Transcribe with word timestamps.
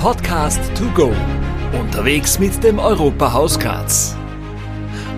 Podcast 0.00 0.60
to 0.76 0.84
go. 0.94 1.12
Unterwegs 1.72 2.38
mit 2.38 2.62
dem 2.62 2.78
Europahaus 2.78 3.58
Graz. 3.58 4.14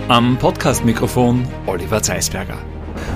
Am 0.06 0.38
Podcast-Mikrofon 0.38 1.46
Oliver 1.66 2.00
Zeisberger. 2.00 2.58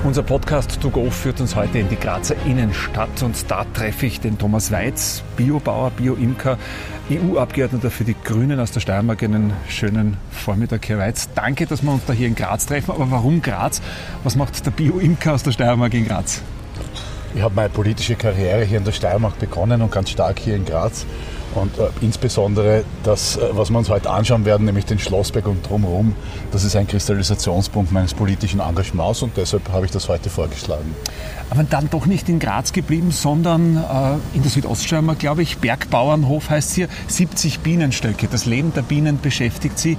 Unser 0.04 0.24
Podcast 0.24 0.80
To 0.82 0.90
Go 0.90 1.08
führt 1.10 1.40
uns 1.40 1.54
heute 1.54 1.78
in 1.78 1.88
die 1.88 1.96
Grazer 1.96 2.34
Innenstadt 2.44 3.22
und 3.22 3.48
da 3.50 3.64
treffe 3.72 4.06
ich 4.06 4.20
den 4.20 4.38
Thomas 4.38 4.72
Weiz, 4.72 5.22
Biobauer, 5.36 5.90
Bioimker, 5.92 6.58
EU-Abgeordneter 7.10 7.90
für 7.90 8.04
die 8.04 8.16
Grünen 8.22 8.58
aus 8.58 8.72
der 8.72 8.80
Steiermark. 8.80 9.22
Einen 9.22 9.52
schönen 9.68 10.16
Vormittag, 10.32 10.88
Herr 10.88 10.98
Weiz. 10.98 11.28
Danke, 11.34 11.66
dass 11.66 11.82
wir 11.82 11.92
uns 11.92 12.04
da 12.06 12.12
hier 12.12 12.26
in 12.26 12.34
Graz 12.34 12.66
treffen. 12.66 12.90
Aber 12.90 13.10
warum 13.10 13.40
Graz? 13.40 13.80
Was 14.24 14.34
macht 14.34 14.66
der 14.66 14.72
Bioimker 14.72 15.34
aus 15.34 15.44
der 15.44 15.52
Steiermark 15.52 15.94
in 15.94 16.06
Graz? 16.06 16.42
Ich 17.34 17.40
habe 17.40 17.54
meine 17.54 17.70
politische 17.70 18.16
Karriere 18.16 18.64
hier 18.64 18.78
in 18.78 18.84
der 18.84 18.92
Steiermark 18.92 19.38
begonnen 19.38 19.80
und 19.80 19.90
ganz 19.90 20.10
stark 20.10 20.38
hier 20.38 20.56
in 20.56 20.66
Graz. 20.66 21.06
Und 21.54 21.78
äh, 21.78 21.88
insbesondere 22.00 22.84
das, 23.02 23.36
äh, 23.36 23.40
was 23.52 23.70
wir 23.70 23.78
uns 23.78 23.90
heute 23.90 24.10
anschauen 24.10 24.44
werden, 24.44 24.64
nämlich 24.64 24.86
den 24.86 24.98
Schlossberg 24.98 25.46
und 25.46 25.68
drumherum, 25.68 26.14
das 26.50 26.64
ist 26.64 26.76
ein 26.76 26.86
Kristallisationspunkt 26.86 27.92
meines 27.92 28.14
politischen 28.14 28.60
Engagements 28.60 29.22
und 29.22 29.36
deshalb 29.36 29.68
habe 29.70 29.84
ich 29.84 29.92
das 29.92 30.08
heute 30.08 30.30
vorgeschlagen. 30.30 30.94
Aber 31.50 31.64
dann 31.64 31.90
doch 31.90 32.06
nicht 32.06 32.28
in 32.28 32.38
Graz 32.38 32.72
geblieben, 32.72 33.10
sondern 33.10 33.76
äh, 33.76 34.36
in 34.36 34.42
der 34.42 34.50
Südoststeiermark, 34.50 35.18
glaube 35.18 35.42
ich, 35.42 35.58
Bergbauernhof 35.58 36.48
heißt 36.48 36.74
hier, 36.74 36.88
70 37.08 37.60
Bienenstöcke. 37.60 38.28
Das 38.30 38.46
Leben 38.46 38.72
der 38.72 38.82
Bienen 38.82 39.20
beschäftigt 39.20 39.78
Sie. 39.78 39.98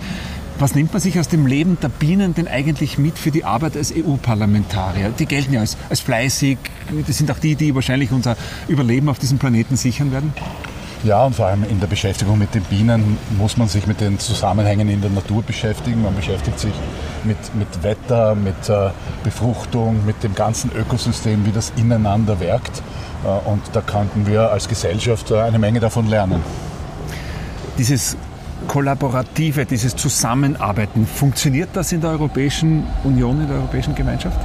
Was 0.59 0.75
nimmt 0.75 0.93
man 0.93 1.01
sich 1.01 1.19
aus 1.19 1.27
dem 1.27 1.47
Leben 1.47 1.77
der 1.81 1.89
Bienen 1.89 2.35
denn 2.35 2.47
eigentlich 2.47 2.97
mit 2.97 3.17
für 3.17 3.31
die 3.31 3.43
Arbeit 3.43 3.75
als 3.75 3.91
EU-Parlamentarier? 3.91 5.11
Die 5.17 5.25
gelten 5.25 5.53
ja 5.53 5.61
als, 5.61 5.77
als 5.89 5.99
fleißig, 5.99 6.57
das 7.07 7.17
sind 7.17 7.31
auch 7.31 7.39
die, 7.39 7.55
die 7.55 7.73
wahrscheinlich 7.73 8.11
unser 8.11 8.37
Überleben 8.67 9.09
auf 9.09 9.17
diesem 9.17 9.39
Planeten 9.39 9.77
sichern 9.77 10.11
werden. 10.11 10.33
Ja, 11.03 11.25
und 11.25 11.35
vor 11.35 11.47
allem 11.47 11.65
in 11.69 11.81
der 11.81 11.87
Beschäftigung 11.87 12.39
mit 12.39 12.55
den 12.55 12.63
Bienen 12.63 13.17
muss 13.37 13.57
man 13.57 13.67
sich 13.67 13.87
mit 13.87 13.99
den 13.99 14.19
Zusammenhängen 14.19 14.87
in 14.87 15.01
der 15.01 15.09
Natur 15.09 15.43
beschäftigen. 15.43 16.01
Man 16.01 16.15
beschäftigt 16.15 16.57
sich 16.57 16.71
mit, 17.25 17.37
mit 17.55 17.83
Wetter, 17.83 18.35
mit 18.35 18.69
äh, 18.69 18.89
Befruchtung, 19.21 20.05
mit 20.05 20.23
dem 20.23 20.33
ganzen 20.33 20.71
Ökosystem, 20.71 21.45
wie 21.45 21.51
das 21.51 21.73
ineinander 21.75 22.39
wirkt. 22.39 22.81
Äh, 23.25 23.49
und 23.49 23.61
da 23.73 23.81
könnten 23.81 24.25
wir 24.25 24.49
als 24.49 24.69
Gesellschaft 24.69 25.29
äh, 25.31 25.41
eine 25.41 25.59
Menge 25.59 25.81
davon 25.81 26.07
lernen. 26.07 26.41
Dieses 27.77 28.15
Kollaborative, 28.69 29.65
dieses 29.65 29.97
Zusammenarbeiten, 29.97 31.05
funktioniert 31.05 31.69
das 31.73 31.91
in 31.91 31.99
der 31.99 32.11
Europäischen 32.11 32.87
Union, 33.03 33.41
in 33.41 33.47
der 33.47 33.57
Europäischen 33.57 33.93
Gemeinschaft? 33.93 34.39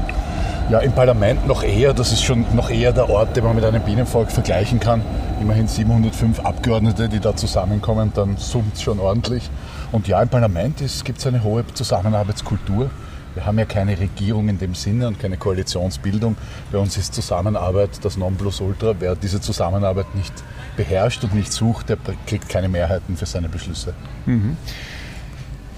Ja, 0.70 0.80
im 0.80 0.92
Parlament 0.92 1.46
noch 1.46 1.62
eher. 1.62 1.94
Das 1.94 2.12
ist 2.12 2.22
schon 2.22 2.44
noch 2.54 2.68
eher 2.68 2.92
der 2.92 3.08
Ort, 3.08 3.34
den 3.34 3.44
man 3.44 3.54
mit 3.54 3.64
einem 3.64 3.82
Bienenvolk 3.82 4.30
vergleichen 4.30 4.78
kann. 4.78 5.00
Immerhin 5.40 5.66
705 5.66 6.40
Abgeordnete, 6.40 7.08
die 7.08 7.20
da 7.20 7.34
zusammenkommen, 7.34 8.12
dann 8.14 8.36
summt 8.36 8.74
es 8.74 8.82
schon 8.82 9.00
ordentlich. 9.00 9.48
Und 9.92 10.08
ja, 10.08 10.20
im 10.20 10.28
Parlament 10.28 10.82
gibt 11.04 11.20
es 11.20 11.26
eine 11.26 11.42
hohe 11.42 11.64
Zusammenarbeitskultur. 11.72 12.90
Wir 13.32 13.46
haben 13.46 13.58
ja 13.58 13.64
keine 13.64 13.98
Regierung 13.98 14.50
in 14.50 14.58
dem 14.58 14.74
Sinne 14.74 15.08
und 15.08 15.18
keine 15.18 15.38
Koalitionsbildung. 15.38 16.36
Bei 16.70 16.76
uns 16.76 16.98
ist 16.98 17.14
Zusammenarbeit 17.14 17.90
das 18.02 18.18
Nonplusultra. 18.18 18.94
Wer 18.98 19.16
diese 19.16 19.40
Zusammenarbeit 19.40 20.14
nicht 20.14 20.34
beherrscht 20.76 21.24
und 21.24 21.34
nicht 21.34 21.50
sucht, 21.50 21.88
der 21.88 21.96
kriegt 22.26 22.50
keine 22.50 22.68
Mehrheiten 22.68 23.16
für 23.16 23.24
seine 23.26 23.48
Beschlüsse. 23.48 23.94
Mhm. 24.26 24.58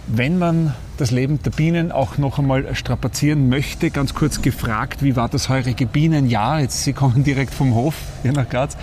Wenn 0.07 0.39
man 0.39 0.75
das 0.97 1.11
Leben 1.11 1.43
der 1.43 1.51
Bienen 1.51 1.93
auch 1.93 2.19
noch 2.19 2.39
einmal 2.39 2.75
strapazieren 2.75 3.49
möchte, 3.49 3.91
ganz 3.91 4.15
kurz 4.15 4.43
gefragt, 4.43 5.03
wie 5.03 5.17
war 5.17 5.29
das 5.29 5.49
heurige 5.49 5.87
Bienenjahr? 5.87 6.61
Jetzt, 6.61 6.85
Sie 6.85 6.93
kommen 6.93 7.25
direkt 7.25 7.55
vom 7.55 7.75
Hof 7.75 7.95
hier 8.23 8.33
nach 8.33 8.49
Graz. 8.49 8.77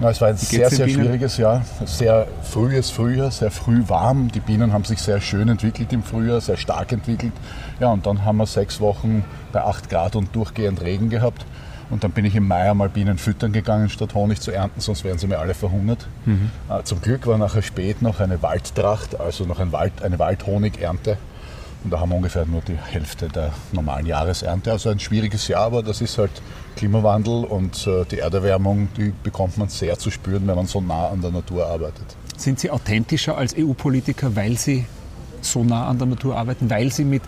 Ja, 0.00 0.08
es 0.08 0.20
war 0.22 0.28
ein 0.28 0.36
sehr, 0.38 0.70
sehr 0.70 0.88
schwieriges 0.88 1.36
Jahr. 1.36 1.62
Sehr 1.84 2.26
frühes 2.42 2.90
Frühjahr, 2.90 3.30
sehr 3.30 3.50
früh 3.50 3.82
warm. 3.88 4.32
Die 4.32 4.40
Bienen 4.40 4.72
haben 4.72 4.84
sich 4.84 4.98
sehr 5.00 5.20
schön 5.20 5.50
entwickelt 5.50 5.92
im 5.92 6.02
Frühjahr, 6.02 6.40
sehr 6.40 6.56
stark 6.56 6.92
entwickelt. 6.92 7.34
Ja, 7.80 7.92
und 7.92 8.06
dann 8.06 8.24
haben 8.24 8.38
wir 8.38 8.46
sechs 8.46 8.80
Wochen 8.80 9.24
bei 9.52 9.60
8 9.60 9.90
Grad 9.90 10.16
und 10.16 10.34
durchgehend 10.34 10.80
Regen 10.80 11.10
gehabt. 11.10 11.44
Und 11.90 12.04
dann 12.04 12.12
bin 12.12 12.24
ich 12.24 12.36
im 12.36 12.46
Mai 12.46 12.70
einmal 12.70 12.88
Bienen 12.88 13.18
füttern 13.18 13.52
gegangen, 13.52 13.88
statt 13.88 14.14
Honig 14.14 14.40
zu 14.40 14.52
ernten, 14.52 14.80
sonst 14.80 15.02
wären 15.04 15.18
sie 15.18 15.26
mir 15.26 15.38
alle 15.38 15.54
verhungert. 15.54 16.06
Mhm. 16.24 16.50
Äh, 16.68 16.84
zum 16.84 17.02
Glück 17.02 17.26
war 17.26 17.36
nachher 17.36 17.62
spät 17.62 18.00
noch 18.00 18.20
eine 18.20 18.42
Waldtracht, 18.42 19.18
also 19.18 19.44
noch 19.44 19.58
ein 19.58 19.72
Wald, 19.72 20.02
eine 20.02 20.18
Waldhonigernte. 20.18 21.18
Und 21.82 21.90
da 21.90 22.00
haben 22.00 22.10
wir 22.10 22.16
ungefähr 22.16 22.44
nur 22.44 22.60
die 22.60 22.76
Hälfte 22.76 23.28
der 23.28 23.52
normalen 23.72 24.06
Jahresernte. 24.06 24.70
Also 24.70 24.90
ein 24.90 25.00
schwieriges 25.00 25.48
Jahr, 25.48 25.62
aber 25.62 25.82
das 25.82 26.00
ist 26.00 26.18
halt 26.18 26.30
Klimawandel 26.76 27.44
und 27.44 27.86
äh, 27.86 28.04
die 28.04 28.18
Erderwärmung, 28.18 28.88
die 28.96 29.12
bekommt 29.22 29.58
man 29.58 29.68
sehr 29.68 29.98
zu 29.98 30.10
spüren, 30.10 30.46
wenn 30.46 30.56
man 30.56 30.66
so 30.66 30.80
nah 30.80 31.08
an 31.08 31.22
der 31.22 31.30
Natur 31.30 31.66
arbeitet. 31.66 32.04
Sind 32.36 32.60
Sie 32.60 32.70
authentischer 32.70 33.36
als 33.36 33.54
EU-Politiker, 33.56 34.36
weil 34.36 34.56
Sie 34.56 34.84
so 35.40 35.64
nah 35.64 35.88
an 35.88 35.98
der 35.98 36.06
Natur 36.06 36.36
arbeiten, 36.36 36.68
weil 36.68 36.92
Sie 36.92 37.04
mit 37.04 37.22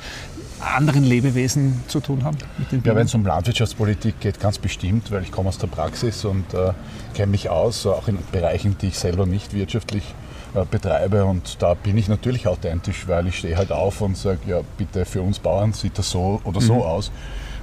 anderen 0.62 1.05
Lebewesen 1.05 1.83
zu 1.89 2.00
tun 2.00 2.25
haben? 2.25 2.37
ja, 2.84 2.95
wenn 2.95 3.06
es 3.06 3.15
um 3.15 3.25
Landwirtschaftspolitik 3.25 4.21
geht, 4.21 4.41
ganz 4.41 4.59
bestimmt, 4.59 5.11
weil 5.11 5.23
ich 5.23 5.33
komme 5.33 5.49
aus 5.49 5.59
der 5.59 5.67
Praxis 5.67 6.25
und 6.25 6.55
äh, 6.55 6.73
kenne 7.15 7.33
mich 7.33 7.49
aus, 7.49 7.87
auch 7.87 8.09
in 8.09 8.19
Bereichen, 8.33 8.77
die 8.81 8.89
ich 8.89 8.99
selber 8.99 9.27
nicht 9.27 9.55
wirtschaftlich 9.55 10.15
äh, 10.55 10.65
betreibe. 10.65 11.25
Und 11.25 11.62
da 11.62 11.75
bin 11.75 11.97
ich 11.97 12.09
natürlich 12.09 12.47
authentisch, 12.47 13.09
weil 13.09 13.27
ich 13.27 13.39
stehe 13.39 13.56
halt 13.56 13.73
auf 13.73 14.00
und 14.00 14.17
sage, 14.17 14.41
ja, 14.47 14.61
bitte 14.77 15.05
für 15.05 15.23
uns 15.23 15.39
Bauern 15.39 15.73
sieht 15.73 15.99
das 15.99 16.11
so 16.11 16.41
oder 16.45 16.61
so 16.61 16.75
mhm. 16.75 16.83
aus. 16.83 17.12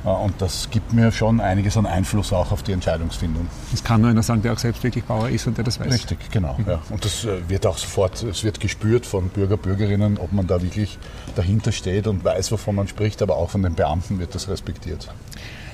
Äh, 0.06 0.10
und 0.10 0.42
das 0.42 0.70
gibt 0.70 0.94
mir 0.94 1.12
schon 1.12 1.40
einiges 1.40 1.78
an 1.78 1.86
Einfluss 1.86 2.34
auch 2.34 2.52
auf 2.52 2.64
die 2.64 2.72
Entscheidungsfindung. 2.72 3.48
Das 3.72 3.84
kann 3.84 4.02
nur 4.02 4.10
einer 4.10 4.24
sagen, 4.24 4.42
der 4.42 4.54
auch 4.54 4.60
selbst 4.60 4.84
wirklich 4.84 5.04
Bauer 5.04 5.30
ist 5.30 5.48
und 5.48 5.58
der 5.58 5.64
das 5.64 5.80
weiß. 5.80 5.92
Richtig, 5.92 6.18
genau. 6.32 6.56
Mhm. 6.58 6.66
Ja. 6.68 6.82
Und 6.90 7.06
das 7.06 7.26
äh, 7.26 7.50
wird 7.50 7.66
auch 7.66 7.78
sofort, 7.78 8.24
es 8.24 8.44
wird 8.44 8.60
gespürt 8.60 9.06
von 9.06 9.30
Bürger, 9.30 9.58
Bürgerinnen, 9.58 10.18
ob 10.18 10.32
man 10.32 10.48
da 10.48 10.62
wirklich 10.62 10.98
dahinter 11.36 11.72
steht 11.72 12.08
und 12.08 12.24
weiß, 12.24 12.52
wovon 12.52 12.76
man 12.76 12.88
spricht, 12.88 13.22
aber 13.22 13.38
auch 13.38 13.52
von 13.52 13.64
den 13.64 13.76
Beamten 13.76 14.20
wird 14.20 14.36
das 14.36 14.48
respektiert. 14.48 15.10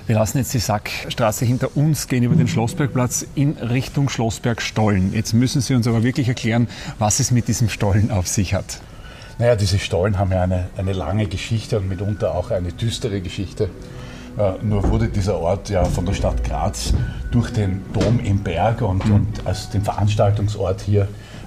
Wir 0.08 0.16
lassen 0.16 0.38
jetzt 0.38 0.54
die 0.54 0.60
Sackstraße 0.60 1.46
hinter 1.46 1.76
uns, 1.76 2.08
gehen 2.08 2.22
über 2.22 2.36
den 2.36 2.48
Schlossbergplatz 2.48 3.26
in 3.34 3.54
Richtung 3.54 4.08
Schlossbergstollen. 4.08 5.14
Jetzt 5.14 5.34
müssen 5.34 5.62
Sie 5.62 5.74
uns 5.74 5.88
aber 5.88 6.04
wirklich 6.04 6.28
erklären, 6.28 6.68
was 7.00 7.20
es 7.20 7.32
mit 7.32 7.48
diesem 7.48 7.70
Stollen 7.70 8.12
auf 8.12 8.28
sich 8.28 8.54
hat. 8.54 8.82
Naja, 9.40 9.56
diese 9.56 9.80
Stollen 9.80 10.20
haben 10.20 10.32
ja 10.32 10.44
eine, 10.44 10.70
eine 10.78 10.94
lange 10.94 11.26
Geschichte 11.26 11.80
und 11.80 11.90
mitunter 11.90 12.36
auch 12.36 12.52
eine 12.52 12.72
düstere 12.72 13.20
Geschichte. 13.22 13.70
Äh, 14.38 14.54
nur 14.64 14.90
wurde 14.90 15.08
dieser 15.08 15.38
Ort 15.38 15.70
ja 15.70 15.86
von 15.86 16.06
der 16.06 16.14
Stadt 16.14 16.44
Graz 16.44 16.94
durch 17.32 17.52
den 17.52 17.82
Dom 17.94 18.20
im 18.20 18.40
Berg 18.40 18.82
und, 18.82 19.06
mhm. 19.06 19.16
und 19.16 19.28
als 19.46 19.70
den 19.70 19.82
Veranstaltungsort 19.82 20.82
hier, 20.82 21.04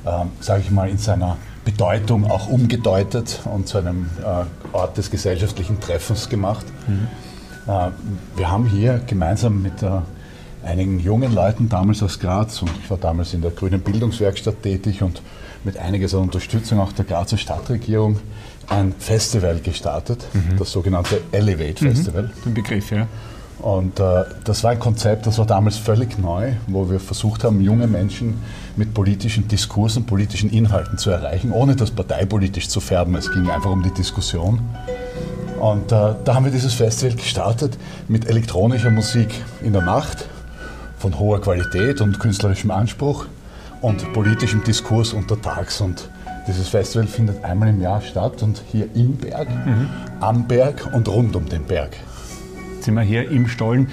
äh, 0.07 0.25
sage 0.41 0.63
ich 0.63 0.71
mal, 0.71 0.89
in 0.89 0.99
seiner 0.99 1.37
Bedeutung 1.65 2.31
auch 2.31 2.49
umgedeutet 2.49 3.41
und 3.45 3.69
zu 3.69 3.79
einem 3.79 4.09
äh, 4.23 4.75
Ort 4.75 4.97
des 4.97 5.11
gesellschaftlichen 5.11 5.81
Treffens 5.81 6.31
gemacht. 6.31 6.65
Mhm. 6.87 7.09
Äh, 7.71 7.91
wir 8.37 8.51
haben 8.51 8.67
hier 8.67 9.01
gemeinsam 9.07 9.63
mit 9.63 9.85
einigen 10.65 10.99
jungen 10.99 11.35
Leuten 11.35 11.69
damals 11.69 12.03
aus 12.03 12.19
Graz 12.19 12.63
und 12.63 12.71
ich 12.83 12.91
war 12.91 12.99
damals 12.99 13.33
in 13.33 13.43
der 13.43 13.51
Grünen 13.51 13.81
Bildungswerkstatt 13.81 14.63
tätig 14.63 15.03
und 15.03 15.23
mit 15.65 15.77
einiges 15.77 16.15
an 16.15 16.23
Unterstützung 16.23 16.81
auch 16.81 16.93
der 16.93 17.05
Grazer 17.05 17.37
Stadtregierung 17.37 18.19
ein 18.69 18.95
Festival 18.99 19.61
gestartet, 19.61 20.27
mhm. 20.33 20.59
das 20.59 20.71
sogenannte 20.71 21.21
Elevate 21.33 21.85
mhm. 21.85 21.95
Festival. 21.95 22.23
Mhm. 22.23 22.43
Den 22.45 22.55
Begriff, 22.55 22.91
ja. 22.91 23.07
Und 23.61 23.99
äh, 23.99 24.25
das 24.45 24.63
war 24.63 24.71
ein 24.71 24.79
Konzept, 24.79 25.27
das 25.27 25.39
war 25.39 25.47
damals 25.47 25.77
völlig 25.77 26.17
neu, 26.19 26.53
wo 26.69 26.89
wir 26.89 27.01
versucht 27.01 27.43
haben, 27.43 27.61
junge 27.61 27.89
Menschen 27.89 28.41
mit 28.77 28.95
politischen 28.95 29.49
Diskursen, 29.49 30.07
politischen 30.07 30.51
Inhalten 30.51 30.97
zu 30.97 31.11
erreichen, 31.11 31.51
ohne 31.51 31.75
das 31.75 31.91
parteipolitisch 31.91 32.69
zu 32.69 32.81
färben. 32.81 33.17
Es 33.17 33.33
ging 33.33 33.51
einfach 33.51 33.71
um 33.71 33.83
die 33.83 33.93
Diskussion. 33.93 34.61
Und 35.59 35.91
äh, 35.91 36.15
da 36.25 36.35
haben 36.35 36.45
wir 36.45 36.53
dieses 36.53 36.75
Festival 36.75 37.17
gestartet 37.17 37.77
mit 38.07 38.29
elektronischer 38.29 38.91
Musik 38.91 39.29
in 39.61 39.73
der 39.73 39.83
Nacht 39.83 40.27
von 40.99 41.19
hoher 41.19 41.41
Qualität 41.41 42.01
und 42.01 42.21
künstlerischem 42.21 42.71
Anspruch 42.71 43.27
und 43.81 44.13
politischem 44.13 44.63
Diskurs 44.63 45.13
untertags. 45.13 45.81
Und 45.81 46.09
dieses 46.49 46.69
Festival 46.69 47.07
findet 47.07 47.45
einmal 47.45 47.69
im 47.69 47.81
Jahr 47.81 48.01
statt 48.01 48.43
und 48.43 48.63
hier 48.73 48.89
im 48.95 49.17
Berg, 49.17 49.49
mhm. 49.51 49.89
am 50.21 50.49
Berg 50.49 50.91
und 50.93 51.07
rund 51.09 51.37
um 51.37 51.49
den 51.49 51.65
Berg. 51.65 51.91
Jetzt 52.75 52.87
sind 52.87 52.95
wir 52.95 53.03
hier 53.03 53.31
im 53.31 53.47
Stollen. 53.47 53.89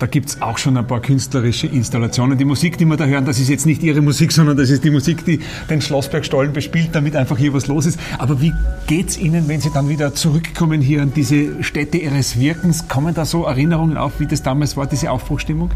Da 0.00 0.06
gibt 0.06 0.30
es 0.30 0.40
auch 0.40 0.56
schon 0.56 0.78
ein 0.78 0.86
paar 0.86 1.00
künstlerische 1.00 1.66
Installationen. 1.66 2.38
Die 2.38 2.46
Musik, 2.46 2.78
die 2.78 2.86
wir 2.86 2.96
da 2.96 3.04
hören, 3.04 3.26
das 3.26 3.38
ist 3.38 3.50
jetzt 3.50 3.66
nicht 3.66 3.82
Ihre 3.82 4.00
Musik, 4.00 4.32
sondern 4.32 4.56
das 4.56 4.70
ist 4.70 4.82
die 4.82 4.90
Musik, 4.90 5.26
die 5.26 5.40
den 5.68 5.82
Schlossbergstollen 5.82 6.54
bespielt, 6.54 6.88
damit 6.92 7.14
einfach 7.14 7.36
hier 7.36 7.52
was 7.52 7.66
los 7.66 7.84
ist. 7.84 8.00
Aber 8.18 8.40
wie 8.40 8.54
geht 8.86 9.10
es 9.10 9.18
Ihnen, 9.18 9.46
wenn 9.46 9.60
Sie 9.60 9.70
dann 9.70 9.90
wieder 9.90 10.14
zurückkommen 10.14 10.80
hier 10.80 11.02
an 11.02 11.12
diese 11.14 11.62
Stätte 11.62 11.98
Ihres 11.98 12.40
Wirkens? 12.40 12.88
Kommen 12.88 13.14
da 13.14 13.26
so 13.26 13.44
Erinnerungen 13.44 13.98
auf, 13.98 14.20
wie 14.20 14.26
das 14.26 14.42
damals 14.42 14.76
war, 14.76 14.86
diese 14.86 15.10
Aufbruchstimmung? 15.10 15.70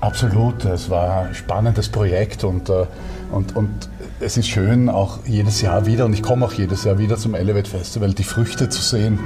Absolut, 0.00 0.64
es 0.64 0.90
war 0.90 1.26
ein 1.26 1.34
spannendes 1.34 1.88
Projekt 1.88 2.44
und, 2.44 2.68
äh, 2.68 2.86
und, 3.30 3.56
und 3.56 3.88
es 4.20 4.36
ist 4.36 4.48
schön, 4.48 4.88
auch 4.88 5.20
jedes 5.24 5.60
Jahr 5.62 5.86
wieder, 5.86 6.04
und 6.04 6.12
ich 6.12 6.22
komme 6.22 6.44
auch 6.44 6.52
jedes 6.52 6.84
Jahr 6.84 6.98
wieder 6.98 7.16
zum 7.16 7.34
Elevate 7.34 7.70
Festival, 7.70 8.12
die 8.12 8.24
Früchte 8.24 8.68
zu 8.68 8.82
sehen 8.82 9.18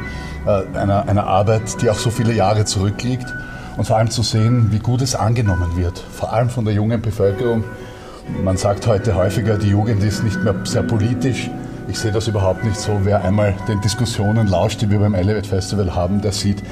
äh, 0.46 0.76
einer, 0.76 1.08
einer 1.08 1.26
Arbeit, 1.26 1.80
die 1.82 1.90
auch 1.90 1.98
so 1.98 2.10
viele 2.10 2.32
Jahre 2.32 2.64
zurückliegt 2.64 3.26
und 3.76 3.86
vor 3.86 3.96
allem 3.96 4.10
zu 4.10 4.22
sehen, 4.22 4.68
wie 4.70 4.78
gut 4.78 5.00
es 5.02 5.14
angenommen 5.14 5.76
wird, 5.76 5.98
vor 5.98 6.32
allem 6.32 6.50
von 6.50 6.64
der 6.64 6.74
jungen 6.74 7.00
Bevölkerung 7.00 7.64
man 8.42 8.56
sagt 8.56 8.86
heute 8.86 9.14
häufiger, 9.14 9.58
die 9.58 9.68
Jugend 9.68 10.02
ist 10.02 10.22
nicht 10.22 10.42
mehr 10.42 10.54
sehr 10.64 10.82
politisch. 10.82 11.50
Ich 11.88 11.98
sehe 11.98 12.12
das 12.12 12.28
überhaupt 12.28 12.64
nicht 12.64 12.78
so. 12.78 13.00
Wer 13.02 13.24
einmal 13.24 13.54
den 13.68 13.80
Diskussionen 13.80 14.46
lauscht, 14.46 14.80
die 14.80 14.90
wir 14.90 15.00
beim 15.00 15.14
Elevate 15.14 15.48
Festival 15.48 15.94
haben, 15.94 16.20
der 16.20 16.32
sieht, 16.32 16.62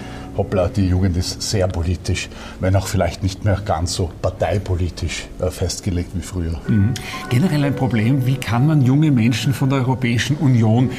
hoppla, 0.40 0.68
die 0.68 0.86
Jugend 0.86 1.18
ist 1.18 1.42
sehr 1.42 1.68
politisch, 1.68 2.30
wenn 2.60 2.74
auch 2.74 2.86
vielleicht 2.86 3.22
nicht 3.22 3.44
mehr 3.44 3.60
ganz 3.62 3.92
so 3.92 4.10
parteipolitisch 4.22 5.28
äh, 5.38 5.50
festgelegt 5.50 6.12
wie 6.14 6.22
früher. 6.22 6.58
Mhm. 6.66 6.94
Generell 7.28 7.64
ein 7.64 7.76
Problem, 7.76 8.24
wie 8.24 8.36
kann 8.36 8.66
man 8.66 8.80
junge 8.80 9.10
Menschen 9.10 9.52
von 9.52 9.68
der 9.68 9.80
Europäischen 9.80 10.36
Union 10.36 10.90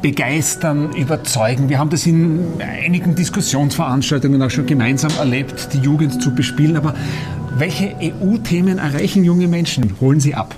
begeistern, 0.00 0.92
überzeugen. 0.94 1.68
Wir 1.68 1.78
haben 1.78 1.90
das 1.90 2.06
in 2.06 2.40
einigen 2.60 3.14
Diskussionsveranstaltungen 3.14 4.40
auch 4.42 4.50
schon 4.50 4.64
gemeinsam 4.64 5.12
erlebt, 5.18 5.68
die 5.74 5.78
Jugend 5.78 6.22
zu 6.22 6.34
bespielen. 6.34 6.76
Aber 6.78 6.94
welche 7.58 7.94
EU-Themen 8.00 8.78
erreichen 8.78 9.22
junge 9.22 9.48
Menschen? 9.48 10.00
Holen 10.00 10.18
sie 10.18 10.34
ab? 10.34 10.54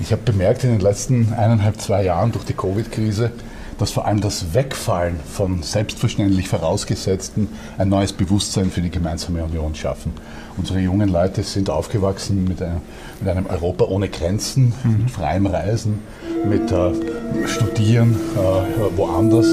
Ich 0.00 0.12
habe 0.12 0.22
bemerkt 0.22 0.64
in 0.64 0.70
den 0.70 0.80
letzten 0.80 1.34
eineinhalb, 1.34 1.78
zwei 1.78 2.04
Jahren 2.04 2.32
durch 2.32 2.46
die 2.46 2.54
Covid-Krise, 2.54 3.30
dass 3.78 3.90
vor 3.90 4.06
allem 4.06 4.20
das 4.20 4.54
Wegfallen 4.54 5.18
von 5.32 5.62
selbstverständlich 5.62 6.48
vorausgesetzten 6.48 7.48
ein 7.78 7.88
neues 7.88 8.12
Bewusstsein 8.12 8.70
für 8.70 8.80
die 8.80 8.90
gemeinsame 8.90 9.42
Union 9.42 9.74
schaffen. 9.74 10.12
Unsere 10.56 10.80
jungen 10.80 11.08
Leute 11.08 11.42
sind 11.42 11.70
aufgewachsen 11.70 12.44
mit 12.44 12.60
einem, 12.62 12.80
mit 13.20 13.28
einem 13.28 13.46
Europa 13.46 13.84
ohne 13.84 14.08
Grenzen, 14.08 14.72
mhm. 14.84 14.98
mit 14.98 15.10
freiem 15.10 15.46
Reisen, 15.46 16.00
mit 16.48 16.70
äh, 16.70 16.92
Studieren 17.46 18.16
äh, 18.36 18.96
woanders. 18.96 19.48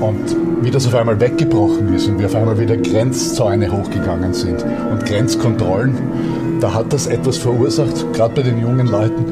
Und 0.00 0.36
wie 0.62 0.70
das 0.70 0.86
auf 0.86 0.94
einmal 0.94 1.20
weggebrochen 1.20 1.92
ist 1.94 2.06
und 2.06 2.18
wie 2.18 2.24
auf 2.24 2.34
einmal 2.34 2.58
wieder 2.58 2.76
Grenzzäune 2.76 3.70
hochgegangen 3.70 4.32
sind 4.32 4.64
und 4.90 5.04
Grenzkontrollen, 5.04 6.58
da 6.60 6.72
hat 6.72 6.92
das 6.92 7.06
etwas 7.06 7.36
verursacht, 7.36 8.12
gerade 8.12 8.34
bei 8.34 8.42
den 8.42 8.60
jungen 8.60 8.86
Leuten, 8.86 9.26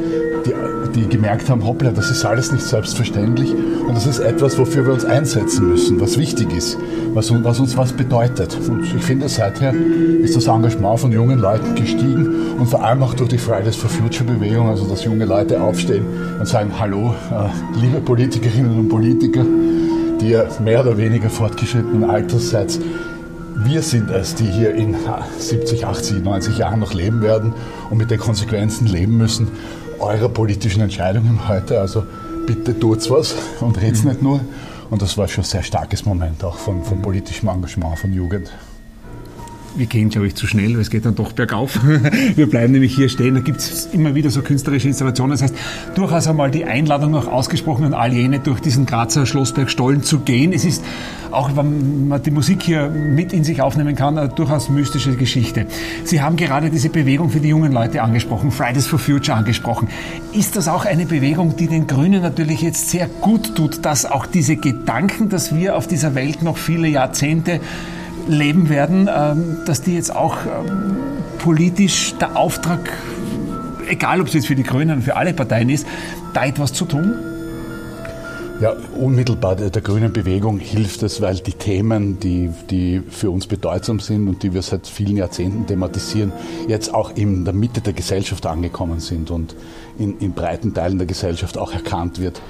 die, 0.49 1.01
die 1.01 1.09
gemerkt 1.09 1.49
haben, 1.49 1.65
hoppla, 1.67 1.91
das 1.91 2.11
ist 2.11 2.25
alles 2.25 2.53
nicht 2.53 2.65
selbstverständlich. 2.65 3.53
Und 3.53 3.95
das 3.95 4.07
ist 4.07 4.19
etwas, 4.19 4.59
wofür 4.59 4.87
wir 4.87 4.93
uns 4.93 5.05
einsetzen 5.05 5.69
müssen, 5.69 6.01
was 6.01 6.19
wichtig 6.19 6.53
ist, 6.57 6.79
was, 7.15 7.33
was 7.45 7.61
uns 7.61 7.77
was 7.77 7.93
bedeutet. 7.93 8.59
Und 8.69 8.85
ich 8.85 9.03
finde, 9.03 9.29
seither 9.29 9.73
ist 9.73 10.37
das 10.37 10.47
Engagement 10.47 11.01
von 11.01 11.13
jungen 11.13 11.39
Leuten 11.39 11.75
gestiegen 11.75 12.57
und 12.59 12.67
vor 12.67 12.85
allem 12.85 13.03
auch 13.03 13.15
durch 13.15 13.31
die 13.31 13.39
Fridays 13.39 13.77
for 13.77 13.91
Future 13.91 14.25
Bewegung, 14.25 14.69
also 14.69 14.87
dass 14.87 15.05
junge 15.05 15.25
Leute 15.25 15.61
aufstehen 15.61 16.05
und 16.39 16.47
sagen, 16.47 16.73
hallo, 16.79 17.15
äh, 17.31 17.81
liebe 17.81 18.01
Politikerinnen 18.01 18.79
und 18.79 18.89
Politiker, 18.89 19.45
die 20.21 20.31
ihr 20.31 20.49
mehr 20.63 20.81
oder 20.81 20.97
weniger 20.97 21.31
fortgeschrittenen 21.31 22.05
Alters 22.05 22.51
seid, 22.51 22.79
wir 23.65 23.83
sind 23.83 24.09
es, 24.11 24.37
die 24.37 24.47
hier 24.47 24.73
in 24.75 24.95
70, 25.37 25.85
80, 25.85 26.23
90 26.23 26.59
Jahren 26.59 26.79
noch 26.79 26.95
leben 26.95 27.23
werden 27.23 27.55
und 27.91 27.99
mit 27.99 28.11
den 28.11 28.19
Konsequenzen 28.19 28.87
leben 28.87 29.19
müssen 29.19 29.49
eurer 30.01 30.29
politischen 30.29 30.83
Entscheidungen 30.83 31.49
heute. 31.49 31.81
Also 31.81 32.05
bitte 32.47 32.79
tut's 32.79 33.11
was 33.11 33.35
und 33.61 33.81
red's 33.81 34.03
mhm. 34.03 34.09
nicht 34.11 34.23
nur. 34.23 34.41
Und 34.91 35.03
das 35.03 35.19
war 35.19 35.29
schon 35.29 35.45
ein 35.45 35.47
sehr 35.47 35.63
starkes 35.63 36.07
Moment 36.07 36.43
auch 36.45 36.57
von, 36.57 36.83
von 36.83 37.03
politischem 37.03 37.49
Engagement 37.49 37.99
von 37.99 38.13
Jugend 38.13 38.51
wir 39.77 39.87
gehen, 39.87 40.09
glaube 40.09 40.27
ich, 40.27 40.35
zu 40.35 40.47
schnell, 40.47 40.75
weil 40.75 40.81
es 40.81 40.91
geht 40.91 41.05
dann 41.05 41.15
doch 41.15 41.33
bergauf. 41.33 41.79
Wir 42.35 42.49
bleiben 42.49 42.73
nämlich 42.73 42.95
hier 42.95 43.09
stehen. 43.09 43.35
Da 43.35 43.41
gibt 43.41 43.59
es 43.59 43.87
immer 43.93 44.15
wieder 44.15 44.31
so 44.31 44.43
künstlerische 44.43 44.89
Installationen. 44.89 45.33
Das 45.33 45.43
heißt, 45.43 45.55
durchaus 45.95 46.27
einmal 46.27 46.51
die 46.51 46.65
Einladung 46.65 47.15
auch 47.15 47.27
ausgesprochen 47.27 47.85
an 47.85 47.95
all 47.95 48.13
jene, 48.13 48.41
durch 48.41 48.61
diesen 48.61 48.87
Grazer 48.87 49.27
Schlossberg 49.27 49.71
Stollen 49.71 50.03
zu 50.03 50.21
gehen. 50.21 50.53
Es 50.53 50.65
ist, 50.65 50.85
auch 51.31 51.57
wenn 51.57 52.09
man 52.09 52.23
die 52.23 52.31
Musik 52.31 52.63
hier 52.63 52.89
mit 52.89 53.33
in 53.33 53.45
sich 53.45 53.63
aufnehmen 53.63 53.95
kann, 53.95 54.19
eine 54.19 54.29
durchaus 54.29 54.69
mystische 54.69 55.17
Geschichte. 55.17 55.67
Sie 56.05 56.21
haben 56.21 56.37
gerade 56.37 56.71
diese 56.71 56.89
Bewegung 56.89 57.31
für 57.31 57.41
die 57.41 57.49
jungen 57.49 57.73
Leute 57.73 58.03
angesprochen, 58.03 58.51
Fridays 58.51 58.87
for 58.87 58.99
Future 58.99 59.37
angesprochen. 59.37 59.89
Ist 60.33 60.57
das 60.57 60.69
auch 60.69 60.85
eine 60.85 61.07
Bewegung, 61.07 61.57
die 61.57 61.67
den 61.67 61.87
Grünen 61.87 62.23
natürlich 62.23 62.63
jetzt 62.63 62.91
sehr 62.91 63.07
gut 63.07 63.55
tut, 63.55 63.85
dass 63.85 64.07
auch 64.07 64.27
diese 64.27 64.57
Gedanken, 64.57 65.29
dass 65.29 65.55
wir 65.55 65.77
auf 65.77 65.87
dieser 65.87 66.15
Welt 66.15 66.43
noch 66.43 66.57
viele 66.57 66.89
Jahrzehnte 66.89 67.61
leben 68.29 68.69
werden, 68.69 69.09
ähm, 69.13 69.59
dass 69.67 69.83
die 69.83 69.95
jetzt 69.95 70.15
auch 70.15 70.37
ähm, 70.45 70.97
politisch 71.39 72.15
der 72.21 72.37
Auftrag, 72.37 72.93
egal 73.89 74.21
ob 74.21 74.29
es 74.29 74.35
jetzt 74.35 74.47
für 74.47 74.55
die 74.55 74.63
Grünen, 74.63 75.03
für 75.03 75.17
alle 75.17 75.33
Parteien 75.33 75.71
ist, 75.71 75.87
da 76.35 76.45
etwas 76.45 76.73
zu 76.73 76.85
tun? 76.85 77.15
Ja, 78.61 78.75
unmittelbar 78.97 79.55
der, 79.55 79.71
grünen 79.71 80.13
Bewegung 80.13 80.59
hilft 80.59 81.05
es, 81.05 81.21
weil 81.21 81.37
die 81.37 81.53
Themen, 81.53 82.19
die, 82.19 82.51
die 82.71 83.01
für 83.09 83.31
uns 83.31 83.47
bedeutsam 83.47 84.01
sind 84.01 84.29
und 84.29 84.43
die 84.43 84.53
wir 84.53 84.63
seit 84.63 84.89
vielen 84.89 85.17
Jahrzehnten 85.17 85.69
thematisieren, 85.69 86.33
jetzt 86.67 86.93
auch 86.93 87.15
in 87.15 87.45
der 87.45 87.55
Mitte 87.55 87.81
der 87.81 87.93
Gesellschaft 87.93 88.47
angekommen 88.47 88.99
sind 88.99 89.31
und 89.31 89.55
in, 89.97 90.19
in 90.19 90.33
breiten 90.33 90.75
Teilen 90.75 90.99
der 90.99 91.07
Gesellschaft 91.07 91.57
auch 91.57 91.73
erkannt 91.73 92.19
wird 92.19 92.43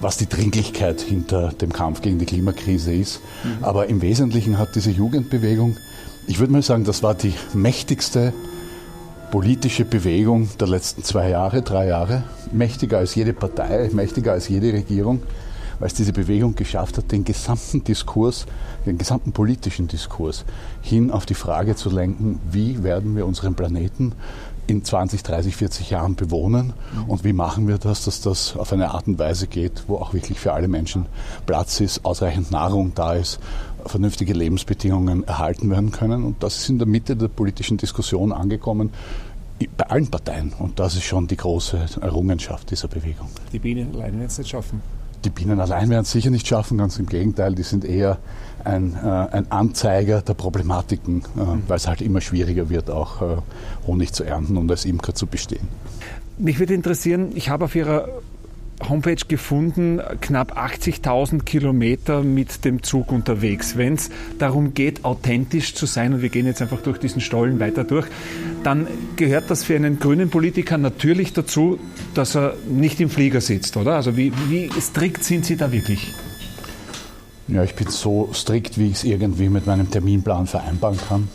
was 0.00 0.16
die 0.16 0.28
Dringlichkeit 0.28 1.00
hinter 1.00 1.50
dem 1.52 1.72
Kampf 1.72 2.02
gegen 2.02 2.18
die 2.18 2.26
Klimakrise 2.26 2.92
ist. 2.92 3.20
Mhm. 3.42 3.64
Aber 3.64 3.86
im 3.86 4.02
Wesentlichen 4.02 4.58
hat 4.58 4.74
diese 4.74 4.90
Jugendbewegung, 4.90 5.76
ich 6.26 6.38
würde 6.38 6.52
mal 6.52 6.62
sagen, 6.62 6.84
das 6.84 7.02
war 7.02 7.14
die 7.14 7.34
mächtigste 7.54 8.32
politische 9.30 9.84
Bewegung 9.84 10.48
der 10.58 10.68
letzten 10.68 11.04
zwei 11.04 11.28
Jahre, 11.30 11.62
drei 11.62 11.88
Jahre, 11.88 12.22
mächtiger 12.52 12.98
als 12.98 13.14
jede 13.14 13.32
Partei, 13.32 13.90
mächtiger 13.92 14.32
als 14.32 14.48
jede 14.48 14.72
Regierung, 14.72 15.22
weil 15.78 15.88
es 15.88 15.94
diese 15.94 16.12
Bewegung 16.12 16.54
geschafft 16.54 16.96
hat, 16.96 17.12
den 17.12 17.24
gesamten 17.24 17.84
Diskurs, 17.84 18.46
den 18.86 18.98
gesamten 18.98 19.32
politischen 19.32 19.86
Diskurs 19.86 20.44
hin 20.80 21.10
auf 21.10 21.26
die 21.26 21.34
Frage 21.34 21.76
zu 21.76 21.90
lenken, 21.90 22.40
wie 22.50 22.82
werden 22.82 23.16
wir 23.16 23.26
unseren 23.26 23.54
Planeten 23.54 24.12
in 24.68 24.84
20, 24.84 25.22
30, 25.22 25.56
40 25.56 25.90
Jahren 25.90 26.14
bewohnen 26.14 26.74
und 27.08 27.24
wie 27.24 27.32
machen 27.32 27.66
wir 27.66 27.78
das, 27.78 28.04
dass 28.04 28.20
das 28.20 28.56
auf 28.56 28.72
eine 28.72 28.90
Art 28.90 29.08
und 29.08 29.18
Weise 29.18 29.46
geht, 29.46 29.84
wo 29.88 29.96
auch 29.96 30.12
wirklich 30.12 30.38
für 30.38 30.52
alle 30.52 30.68
Menschen 30.68 31.06
Platz 31.46 31.80
ist, 31.80 32.04
ausreichend 32.04 32.50
Nahrung 32.50 32.92
da 32.94 33.14
ist, 33.14 33.40
vernünftige 33.86 34.34
Lebensbedingungen 34.34 35.26
erhalten 35.26 35.70
werden 35.70 35.90
können. 35.90 36.22
Und 36.22 36.42
das 36.42 36.58
ist 36.58 36.68
in 36.68 36.78
der 36.78 36.86
Mitte 36.86 37.16
der 37.16 37.28
politischen 37.28 37.78
Diskussion 37.78 38.30
angekommen 38.30 38.90
bei 39.76 39.86
allen 39.88 40.08
Parteien. 40.08 40.52
Und 40.58 40.78
das 40.78 40.94
ist 40.94 41.04
schon 41.04 41.26
die 41.26 41.36
große 41.36 41.78
Errungenschaft 42.00 42.70
dieser 42.70 42.88
Bewegung. 42.88 43.28
Die 43.52 43.58
Bienen 43.58 43.94
allein 43.94 44.12
werden 44.12 44.26
es 44.26 44.38
nicht 44.38 44.50
schaffen. 44.50 44.82
Die 45.24 45.30
Bienen 45.30 45.60
allein 45.60 45.90
werden 45.90 46.02
es 46.02 46.12
sicher 46.12 46.30
nicht 46.30 46.46
schaffen, 46.46 46.78
ganz 46.78 46.98
im 46.98 47.06
Gegenteil, 47.06 47.54
die 47.54 47.62
sind 47.62 47.84
eher 47.84 48.18
ein, 48.64 48.96
äh, 49.02 49.08
ein 49.08 49.50
Anzeiger 49.50 50.22
der 50.22 50.34
Problematiken, 50.34 51.22
äh, 51.36 51.40
mhm. 51.40 51.62
weil 51.66 51.76
es 51.76 51.88
halt 51.88 52.00
immer 52.02 52.20
schwieriger 52.20 52.68
wird, 52.68 52.90
auch 52.90 53.22
äh, 53.22 53.36
Honig 53.86 54.12
zu 54.12 54.24
ernten 54.24 54.56
und 54.56 54.70
als 54.70 54.84
Imker 54.84 55.14
zu 55.14 55.26
bestehen. 55.26 55.68
Mich 56.38 56.58
würde 56.58 56.74
interessieren, 56.74 57.32
ich 57.34 57.50
habe 57.50 57.64
auf 57.64 57.74
Ihrer 57.74 58.08
Homepage 58.86 59.24
gefunden, 59.26 60.00
knapp 60.20 60.56
80.000 60.56 61.42
Kilometer 61.44 62.22
mit 62.22 62.64
dem 62.64 62.82
Zug 62.82 63.10
unterwegs. 63.12 63.76
Wenn 63.76 63.94
es 63.94 64.10
darum 64.38 64.74
geht, 64.74 65.04
authentisch 65.04 65.74
zu 65.74 65.86
sein, 65.86 66.14
und 66.14 66.22
wir 66.22 66.28
gehen 66.28 66.46
jetzt 66.46 66.62
einfach 66.62 66.80
durch 66.80 66.98
diesen 66.98 67.20
Stollen 67.20 67.60
weiter 67.60 67.84
durch, 67.84 68.06
dann 68.62 68.86
gehört 69.16 69.50
das 69.50 69.64
für 69.64 69.76
einen 69.76 69.98
grünen 69.98 70.30
Politiker 70.30 70.78
natürlich 70.78 71.32
dazu, 71.32 71.78
dass 72.14 72.36
er 72.36 72.54
nicht 72.68 73.00
im 73.00 73.10
Flieger 73.10 73.40
sitzt, 73.40 73.76
oder? 73.76 73.94
Also 73.94 74.16
wie, 74.16 74.32
wie 74.48 74.70
strikt 74.80 75.24
sind 75.24 75.44
Sie 75.44 75.56
da 75.56 75.72
wirklich? 75.72 76.14
Ja, 77.48 77.64
ich 77.64 77.74
bin 77.74 77.88
so 77.88 78.30
strikt, 78.34 78.78
wie 78.78 78.88
ich 78.88 78.94
es 78.94 79.04
irgendwie 79.04 79.48
mit 79.48 79.66
meinem 79.66 79.90
Terminplan 79.90 80.46
vereinbaren 80.46 80.98
kann. 81.08 81.28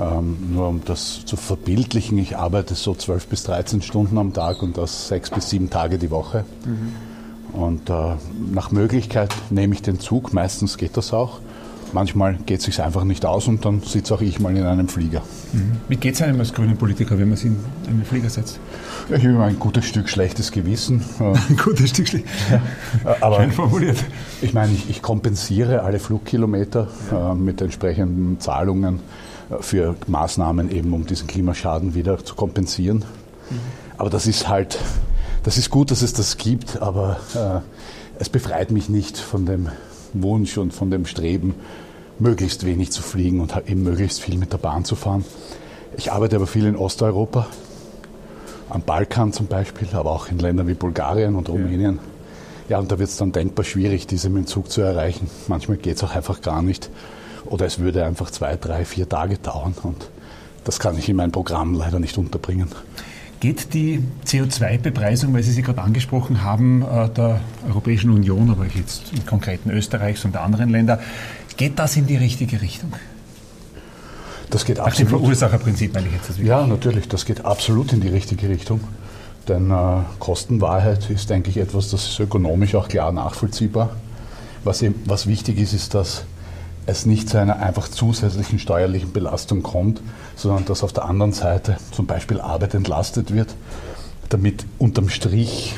Ähm, 0.00 0.54
nur 0.54 0.68
um 0.68 0.80
das 0.84 1.26
zu 1.26 1.36
verbildlichen, 1.36 2.16
ich 2.16 2.36
arbeite 2.36 2.74
so 2.74 2.94
12 2.94 3.26
bis 3.26 3.42
13 3.42 3.82
Stunden 3.82 4.16
am 4.16 4.32
Tag 4.32 4.62
und 4.62 4.78
das 4.78 5.08
sechs 5.08 5.30
bis 5.30 5.50
sieben 5.50 5.68
Tage 5.68 5.98
die 5.98 6.10
Woche. 6.10 6.44
Mhm. 6.64 7.58
Und 7.60 7.90
äh, 7.90 8.14
nach 8.52 8.70
Möglichkeit 8.70 9.34
nehme 9.50 9.74
ich 9.74 9.82
den 9.82 10.00
Zug, 10.00 10.32
meistens 10.32 10.78
geht 10.78 10.96
das 10.96 11.12
auch. 11.12 11.40
Manchmal 11.92 12.36
geht 12.46 12.60
es 12.60 12.66
sich 12.66 12.80
einfach 12.80 13.02
nicht 13.02 13.26
aus 13.26 13.48
und 13.48 13.64
dann 13.64 13.80
sitze 13.80 14.14
auch 14.14 14.20
ich 14.20 14.38
mal 14.38 14.56
in 14.56 14.64
einem 14.64 14.88
Flieger. 14.88 15.22
Mhm. 15.52 15.72
Wie 15.88 15.96
geht 15.96 16.14
es 16.14 16.22
einem 16.22 16.38
als 16.38 16.54
grünen 16.54 16.76
Politiker, 16.76 17.18
wenn 17.18 17.28
man 17.28 17.36
sich 17.36 17.50
in 17.50 17.58
einen 17.88 18.04
Flieger 18.04 18.30
setzt? 18.30 18.60
Ich 19.08 19.16
habe 19.16 19.34
immer 19.34 19.44
ein 19.46 19.58
gutes 19.58 19.84
Stück 19.84 20.08
schlechtes 20.08 20.52
Gewissen. 20.52 21.02
ein 21.18 21.56
gutes 21.62 21.90
Stück 21.90 22.08
schlechtes 22.08 22.30
ja, 22.50 23.16
aber 23.20 23.40
Schön 23.40 23.52
formuliert. 23.52 24.04
Ich 24.40 24.54
meine, 24.54 24.72
ich, 24.72 24.88
ich 24.88 25.02
kompensiere 25.02 25.82
alle 25.82 25.98
Flugkilometer 25.98 26.86
ja. 27.10 27.32
äh, 27.32 27.34
mit 27.34 27.60
entsprechenden 27.60 28.38
Zahlungen 28.38 29.00
für 29.60 29.96
Maßnahmen 30.06 30.70
eben, 30.70 30.92
um 30.92 31.06
diesen 31.06 31.26
Klimaschaden 31.26 31.94
wieder 31.94 32.24
zu 32.24 32.34
kompensieren. 32.34 32.98
Mhm. 33.50 33.60
Aber 33.98 34.10
das 34.10 34.26
ist 34.26 34.48
halt, 34.48 34.78
das 35.42 35.58
ist 35.58 35.70
gut, 35.70 35.90
dass 35.90 36.02
es 36.02 36.12
das 36.12 36.36
gibt, 36.36 36.80
aber 36.80 37.18
äh, 37.34 37.60
es 38.20 38.28
befreit 38.28 38.70
mich 38.70 38.88
nicht 38.88 39.18
von 39.18 39.46
dem 39.46 39.68
Wunsch 40.12 40.56
und 40.58 40.72
von 40.72 40.90
dem 40.90 41.06
Streben, 41.06 41.54
möglichst 42.18 42.66
wenig 42.66 42.92
zu 42.92 43.02
fliegen 43.02 43.40
und 43.40 43.56
eben 43.66 43.82
möglichst 43.82 44.20
viel 44.20 44.36
mit 44.36 44.52
der 44.52 44.58
Bahn 44.58 44.84
zu 44.84 44.94
fahren. 44.94 45.24
Ich 45.96 46.12
arbeite 46.12 46.36
aber 46.36 46.46
viel 46.46 46.66
in 46.66 46.76
Osteuropa, 46.76 47.46
am 48.68 48.82
Balkan 48.82 49.32
zum 49.32 49.46
Beispiel, 49.46 49.88
aber 49.92 50.10
auch 50.10 50.28
in 50.28 50.38
Ländern 50.38 50.68
wie 50.68 50.74
Bulgarien 50.74 51.34
und 51.34 51.48
Rumänien. 51.48 51.98
Ja, 52.68 52.76
ja 52.76 52.78
und 52.78 52.92
da 52.92 52.98
wird 52.98 53.08
es 53.08 53.16
dann 53.16 53.32
denkbar 53.32 53.64
schwierig, 53.64 54.06
diese 54.06 54.28
mit 54.28 54.44
dem 54.44 54.46
Zug 54.46 54.70
zu 54.70 54.80
erreichen. 54.80 55.28
Manchmal 55.48 55.76
geht 55.78 55.96
es 55.96 56.04
auch 56.04 56.14
einfach 56.14 56.40
gar 56.40 56.62
nicht. 56.62 56.90
Oder 57.50 57.66
es 57.66 57.78
würde 57.78 58.04
einfach 58.06 58.30
zwei, 58.30 58.56
drei, 58.56 58.84
vier 58.84 59.08
Tage 59.08 59.36
dauern 59.36 59.74
und 59.82 60.08
das 60.64 60.78
kann 60.78 60.96
ich 60.96 61.08
in 61.08 61.16
mein 61.16 61.32
Programm 61.32 61.74
leider 61.74 61.98
nicht 61.98 62.16
unterbringen. 62.16 62.68
Geht 63.40 63.72
die 63.74 64.02
CO2-Bepreisung, 64.26 65.32
weil 65.32 65.42
Sie 65.42 65.52
sie 65.52 65.62
gerade 65.62 65.80
angesprochen 65.80 66.44
haben, 66.44 66.82
äh, 66.82 67.08
der 67.08 67.40
Europäischen 67.66 68.10
Union, 68.10 68.50
aber 68.50 68.66
jetzt 68.66 69.12
im 69.12 69.24
konkreten 69.24 69.70
Österreichs 69.70 70.24
und 70.24 70.34
der 70.34 70.42
anderen 70.42 70.70
Länder, 70.70 71.00
geht 71.56 71.78
das 71.78 71.96
in 71.96 72.06
die 72.06 72.16
richtige 72.16 72.60
Richtung? 72.60 72.92
Das 74.50 74.64
geht 74.64 74.78
absolut. 74.78 75.10
Nach 75.10 75.18
dem 75.18 75.20
Verursacherprinzip 75.20 75.94
meine 75.94 76.08
ich 76.08 76.12
jetzt. 76.12 76.28
Das 76.28 76.38
ja, 76.38 76.66
natürlich, 76.66 77.08
das 77.08 77.24
geht 77.24 77.44
absolut 77.44 77.92
in 77.92 78.00
die 78.00 78.08
richtige 78.08 78.48
Richtung. 78.48 78.80
Denn 79.48 79.70
äh, 79.70 80.02
Kostenwahrheit 80.18 81.08
ist, 81.08 81.30
denke 81.30 81.50
ich, 81.50 81.56
etwas, 81.56 81.90
das 81.90 82.04
ist 82.04 82.20
ökonomisch 82.20 82.74
auch 82.74 82.88
klar 82.88 83.10
nachvollziehbar. 83.10 83.96
Was, 84.64 84.82
eben, 84.82 84.96
was 85.06 85.26
wichtig 85.26 85.58
ist, 85.58 85.72
ist, 85.72 85.94
dass 85.94 86.24
es 86.90 87.06
nicht 87.06 87.28
zu 87.28 87.38
einer 87.38 87.60
einfach 87.60 87.88
zusätzlichen 87.88 88.58
steuerlichen 88.58 89.12
Belastung 89.12 89.62
kommt, 89.62 90.00
sondern 90.36 90.64
dass 90.64 90.82
auf 90.82 90.92
der 90.92 91.04
anderen 91.04 91.32
Seite 91.32 91.76
zum 91.92 92.06
Beispiel 92.06 92.40
Arbeit 92.40 92.74
entlastet 92.74 93.32
wird, 93.32 93.54
damit 94.28 94.64
unterm 94.78 95.08
Strich 95.08 95.76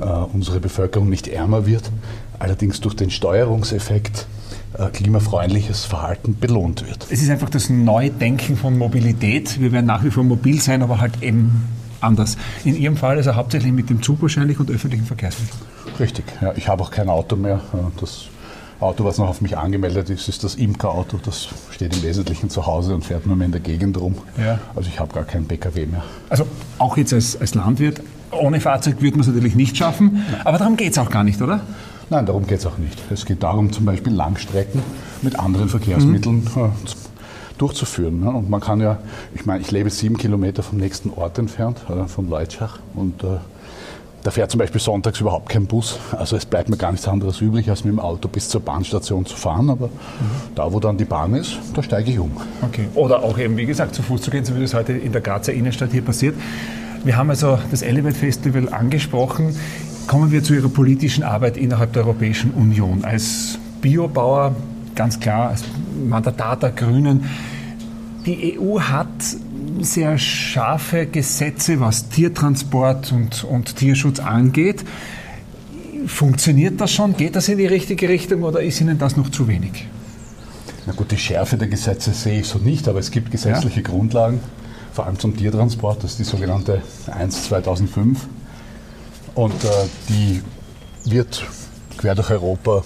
äh, 0.00 0.04
unsere 0.04 0.60
Bevölkerung 0.60 1.08
nicht 1.08 1.28
ärmer 1.28 1.66
wird, 1.66 1.90
allerdings 2.38 2.80
durch 2.80 2.94
den 2.94 3.10
Steuerungseffekt 3.10 4.26
äh, 4.74 4.88
klimafreundliches 4.88 5.84
Verhalten 5.84 6.36
belohnt 6.38 6.86
wird. 6.86 7.06
Es 7.10 7.22
ist 7.22 7.30
einfach 7.30 7.50
das 7.50 7.68
Neudenken 7.68 8.56
von 8.56 8.78
Mobilität. 8.78 9.60
Wir 9.60 9.72
werden 9.72 9.86
nach 9.86 10.04
wie 10.04 10.10
vor 10.10 10.24
mobil 10.24 10.60
sein, 10.60 10.82
aber 10.82 11.00
halt 11.00 11.22
eben 11.22 11.68
anders. 12.00 12.36
In 12.64 12.76
Ihrem 12.76 12.96
Fall 12.96 13.16
also 13.16 13.36
hauptsächlich 13.36 13.72
mit 13.72 13.90
dem 13.90 14.02
Zug 14.02 14.22
wahrscheinlich 14.22 14.58
und 14.58 14.70
öffentlichen 14.70 15.06
Verkehrsmitteln. 15.06 15.60
Richtig, 16.00 16.24
ja, 16.40 16.52
ich 16.56 16.68
habe 16.68 16.82
auch 16.82 16.90
kein 16.90 17.08
Auto 17.08 17.36
mehr. 17.36 17.60
Das 18.00 18.26
Auto, 18.82 19.04
was 19.04 19.18
noch 19.18 19.28
auf 19.28 19.40
mich 19.40 19.56
angemeldet 19.56 20.10
ist, 20.10 20.28
ist 20.28 20.44
das 20.44 20.54
Imker-Auto. 20.56 21.18
Das 21.24 21.48
steht 21.70 21.96
im 21.96 22.02
Wesentlichen 22.02 22.50
zu 22.50 22.66
Hause 22.66 22.94
und 22.94 23.04
fährt 23.04 23.26
nur 23.26 23.36
mehr 23.36 23.46
in 23.46 23.52
der 23.52 23.60
Gegend 23.60 24.00
rum. 24.00 24.16
Ja. 24.38 24.58
Also 24.74 24.88
ich 24.88 25.00
habe 25.00 25.12
gar 25.12 25.24
keinen 25.24 25.46
PKW 25.46 25.86
mehr. 25.86 26.02
Also 26.28 26.46
auch 26.78 26.96
jetzt 26.96 27.12
als, 27.12 27.40
als 27.40 27.54
Landwirt, 27.54 28.02
ohne 28.30 28.60
Fahrzeug 28.60 29.00
wird 29.00 29.14
man 29.14 29.20
es 29.20 29.28
natürlich 29.28 29.54
nicht 29.54 29.76
schaffen, 29.76 30.24
aber 30.44 30.58
darum 30.58 30.76
geht 30.76 30.92
es 30.92 30.98
auch 30.98 31.10
gar 31.10 31.24
nicht, 31.24 31.40
oder? 31.42 31.60
Nein, 32.10 32.26
darum 32.26 32.46
geht 32.46 32.58
es 32.58 32.66
auch 32.66 32.78
nicht. 32.78 32.98
Es 33.10 33.24
geht 33.24 33.42
darum, 33.42 33.72
zum 33.72 33.86
Beispiel 33.86 34.12
Langstrecken 34.12 34.82
mit 35.22 35.38
anderen 35.38 35.68
Verkehrsmitteln 35.68 36.48
mhm. 36.54 36.64
äh, 36.64 36.68
durchzuführen. 37.58 38.20
Ne? 38.20 38.30
Und 38.30 38.50
man 38.50 38.60
kann 38.60 38.80
ja, 38.80 38.98
ich 39.34 39.46
meine, 39.46 39.62
ich 39.62 39.70
lebe 39.70 39.88
sieben 39.88 40.18
Kilometer 40.18 40.62
vom 40.62 40.78
nächsten 40.78 41.10
Ort 41.10 41.38
entfernt, 41.38 41.78
äh, 41.88 42.06
von 42.08 42.28
Leutschach. 42.28 42.80
Und 42.94 43.22
äh, 43.22 43.38
da 44.22 44.30
fährt 44.30 44.50
zum 44.50 44.58
Beispiel 44.58 44.80
sonntags 44.80 45.20
überhaupt 45.20 45.48
kein 45.48 45.66
Bus. 45.66 45.98
Also 46.12 46.36
es 46.36 46.46
bleibt 46.46 46.68
mir 46.68 46.76
gar 46.76 46.92
nichts 46.92 47.08
anderes 47.08 47.40
übrig, 47.40 47.68
als 47.68 47.84
mit 47.84 47.92
dem 47.92 47.98
Auto 47.98 48.28
bis 48.28 48.48
zur 48.48 48.60
Bahnstation 48.60 49.26
zu 49.26 49.36
fahren. 49.36 49.68
Aber 49.68 49.88
mhm. 49.88 50.54
da, 50.54 50.72
wo 50.72 50.78
dann 50.78 50.96
die 50.96 51.04
Bahn 51.04 51.34
ist, 51.34 51.58
da 51.74 51.82
steige 51.82 52.10
ich 52.10 52.18
um. 52.18 52.30
Okay. 52.62 52.86
Oder 52.94 53.22
auch 53.22 53.38
eben, 53.38 53.56
wie 53.56 53.66
gesagt, 53.66 53.94
zu 53.94 54.02
Fuß 54.02 54.22
zu 54.22 54.30
gehen, 54.30 54.44
so 54.44 54.54
wie 54.56 54.60
das 54.60 54.74
heute 54.74 54.92
in 54.92 55.12
der 55.12 55.20
Grazer 55.20 55.52
Innenstadt 55.52 55.90
hier 55.90 56.02
passiert. 56.02 56.36
Wir 57.04 57.16
haben 57.16 57.30
also 57.30 57.58
das 57.70 57.82
Elevate 57.82 58.14
Festival 58.14 58.68
angesprochen. 58.72 59.56
Kommen 60.06 60.30
wir 60.30 60.44
zu 60.44 60.54
Ihrer 60.54 60.68
politischen 60.68 61.24
Arbeit 61.24 61.56
innerhalb 61.56 61.92
der 61.92 62.04
Europäischen 62.04 62.52
Union. 62.52 63.04
Als 63.04 63.58
Biobauer, 63.80 64.54
ganz 64.94 65.18
klar, 65.18 65.50
als 65.50 65.64
Mandatar 66.08 66.56
der 66.56 66.70
Grünen. 66.70 67.24
Die 68.24 68.56
EU 68.56 68.78
hat 68.78 69.08
sehr 69.80 70.18
scharfe 70.18 71.06
Gesetze, 71.06 71.80
was 71.80 72.08
Tiertransport 72.08 73.12
und, 73.12 73.44
und 73.44 73.76
Tierschutz 73.76 74.20
angeht. 74.20 74.84
Funktioniert 76.06 76.80
das 76.80 76.92
schon? 76.92 77.16
Geht 77.16 77.36
das 77.36 77.48
in 77.48 77.58
die 77.58 77.66
richtige 77.66 78.08
Richtung 78.08 78.42
oder 78.42 78.60
ist 78.60 78.80
Ihnen 78.80 78.98
das 78.98 79.16
noch 79.16 79.30
zu 79.30 79.48
wenig? 79.48 79.86
Na 80.86 80.92
gut, 80.92 81.12
die 81.12 81.16
Schärfe 81.16 81.56
der 81.56 81.68
Gesetze 81.68 82.12
sehe 82.12 82.40
ich 82.40 82.48
so 82.48 82.58
nicht, 82.58 82.88
aber 82.88 82.98
es 82.98 83.10
gibt 83.10 83.30
gesetzliche 83.30 83.80
ja. 83.80 83.88
Grundlagen, 83.88 84.40
vor 84.92 85.06
allem 85.06 85.18
zum 85.18 85.36
Tiertransport, 85.36 86.02
das 86.02 86.12
ist 86.12 86.18
die 86.18 86.24
sogenannte 86.24 86.82
1 87.06 87.44
2005. 87.44 88.26
Und 89.34 89.64
äh, 89.64 89.68
die 90.08 90.42
wird 91.04 91.46
quer 91.96 92.14
durch 92.14 92.30
Europa 92.30 92.82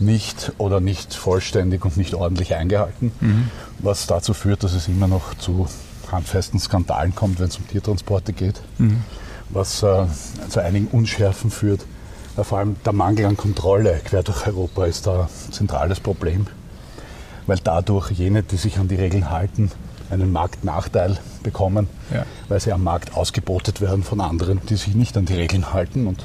nicht 0.00 0.52
oder 0.58 0.80
nicht 0.80 1.14
vollständig 1.14 1.84
und 1.84 1.96
nicht 1.96 2.14
ordentlich 2.14 2.54
eingehalten, 2.54 3.12
mhm. 3.20 3.50
was 3.78 4.06
dazu 4.06 4.34
führt, 4.34 4.62
dass 4.62 4.74
es 4.74 4.88
immer 4.88 5.08
noch 5.08 5.34
zu 5.34 5.66
handfesten 6.12 6.60
Skandalen 6.60 7.14
kommt, 7.14 7.40
wenn 7.40 7.48
es 7.48 7.56
um 7.56 7.66
Tiertransporte 7.68 8.32
geht, 8.32 8.60
mhm. 8.78 9.02
was 9.50 9.82
äh, 9.82 10.06
zu 10.48 10.60
einigen 10.60 10.88
Unschärfen 10.88 11.50
führt. 11.50 11.84
Äh, 12.36 12.44
vor 12.44 12.58
allem 12.58 12.76
der 12.84 12.92
Mangel 12.92 13.26
an 13.26 13.36
Kontrolle 13.36 14.00
quer 14.04 14.22
durch 14.22 14.46
Europa 14.46 14.86
ist 14.86 15.06
da 15.06 15.22
ein 15.22 15.52
zentrales 15.52 16.00
Problem, 16.00 16.46
weil 17.46 17.58
dadurch 17.62 18.10
jene, 18.10 18.42
die 18.42 18.56
sich 18.56 18.78
an 18.78 18.88
die 18.88 18.96
Regeln 18.96 19.30
halten, 19.30 19.70
einen 20.10 20.32
Marktnachteil 20.32 21.18
bekommen, 21.42 21.88
ja. 22.12 22.24
weil 22.48 22.60
sie 22.60 22.72
am 22.72 22.82
Markt 22.82 23.14
ausgebotet 23.14 23.80
werden 23.80 24.02
von 24.02 24.20
anderen, 24.20 24.60
die 24.68 24.76
sich 24.76 24.94
nicht 24.94 25.16
an 25.16 25.26
die 25.26 25.34
Regeln 25.34 25.72
halten 25.72 26.06
und 26.06 26.24